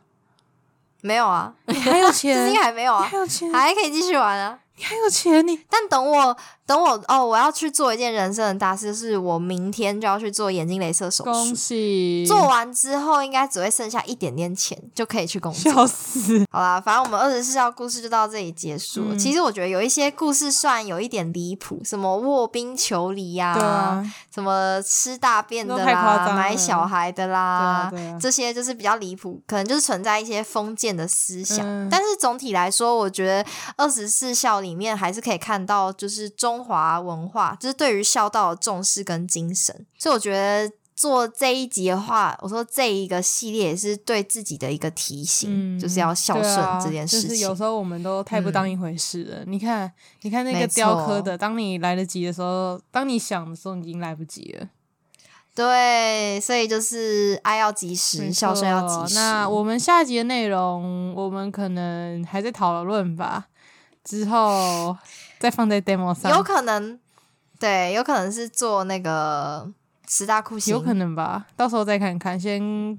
[1.03, 1.53] 没有啊？
[1.67, 2.47] 你还有至钱？
[2.53, 3.53] 今还没有啊你还有钱？
[3.53, 4.59] 还可以继续玩啊。
[4.77, 5.47] 你还有钱？
[5.47, 6.37] 你但等我，
[6.67, 11.55] 等我哦，我要去做一件人生的大事，就是我明天就要去做眼睛镭射手恭术。
[11.55, 12.25] 喜！
[12.27, 15.73] 做完之后，应该只会剩下一点点钱，就可以去工作。
[15.73, 16.45] 笑死！
[16.51, 19.15] 好啦，反正我们二十四孝故事就到这里结束了。
[19.15, 24.05] 嗯其实我觉得有一些故事算有一点离谱，什么卧冰求鲤呀、
[24.35, 31.61] 什么吃大便的啦，买小孩的啦，对啊对啊这些就是比较离谱，可能就是存在一些封建的思想。
[31.65, 39.87] 嗯但是总体来说，我觉得二十四孝里面还是可以看到，就是中华文化，就是对于孝道的重视跟精神。
[39.99, 47.29] 所以我觉得做这一集的话，我说这一个系列也是对自己的一个提醒，嗯，就是要孝顺这件事情。
[47.29, 49.45] 就是有时候我们都太不当一回事了。
[49.47, 49.93] 你看，
[50.23, 54.69] 你看那个雕刻的，当你来得及的时候，当你想的时候，已经来不及了。
[55.55, 59.19] 对，所以就是爱要及时，孝顺要及时。
[59.19, 63.47] 那我们下一集的内容，我们可能还在讨论吧，
[64.05, 64.95] 之后
[65.39, 66.99] 再放在 demo 上，有可能，
[67.59, 69.71] 对，有可能是做那个
[70.09, 72.39] 十大酷刑，有可能吧，到时候再看看。
[72.39, 72.99] 先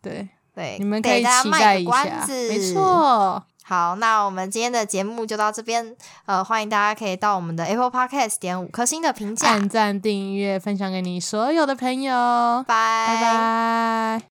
[0.00, 2.58] 对，对，你们可以期待一下没。
[2.58, 3.42] 错。
[3.68, 12.14] 好，那我们今天的节目就到这边，呃，欢迎大家可以到我们的 Apple Podcast 点五颗星的评价，按赞、订阅、分享给你所有的朋友，
[12.64, 13.22] 拜拜
[14.20, 14.35] 拜。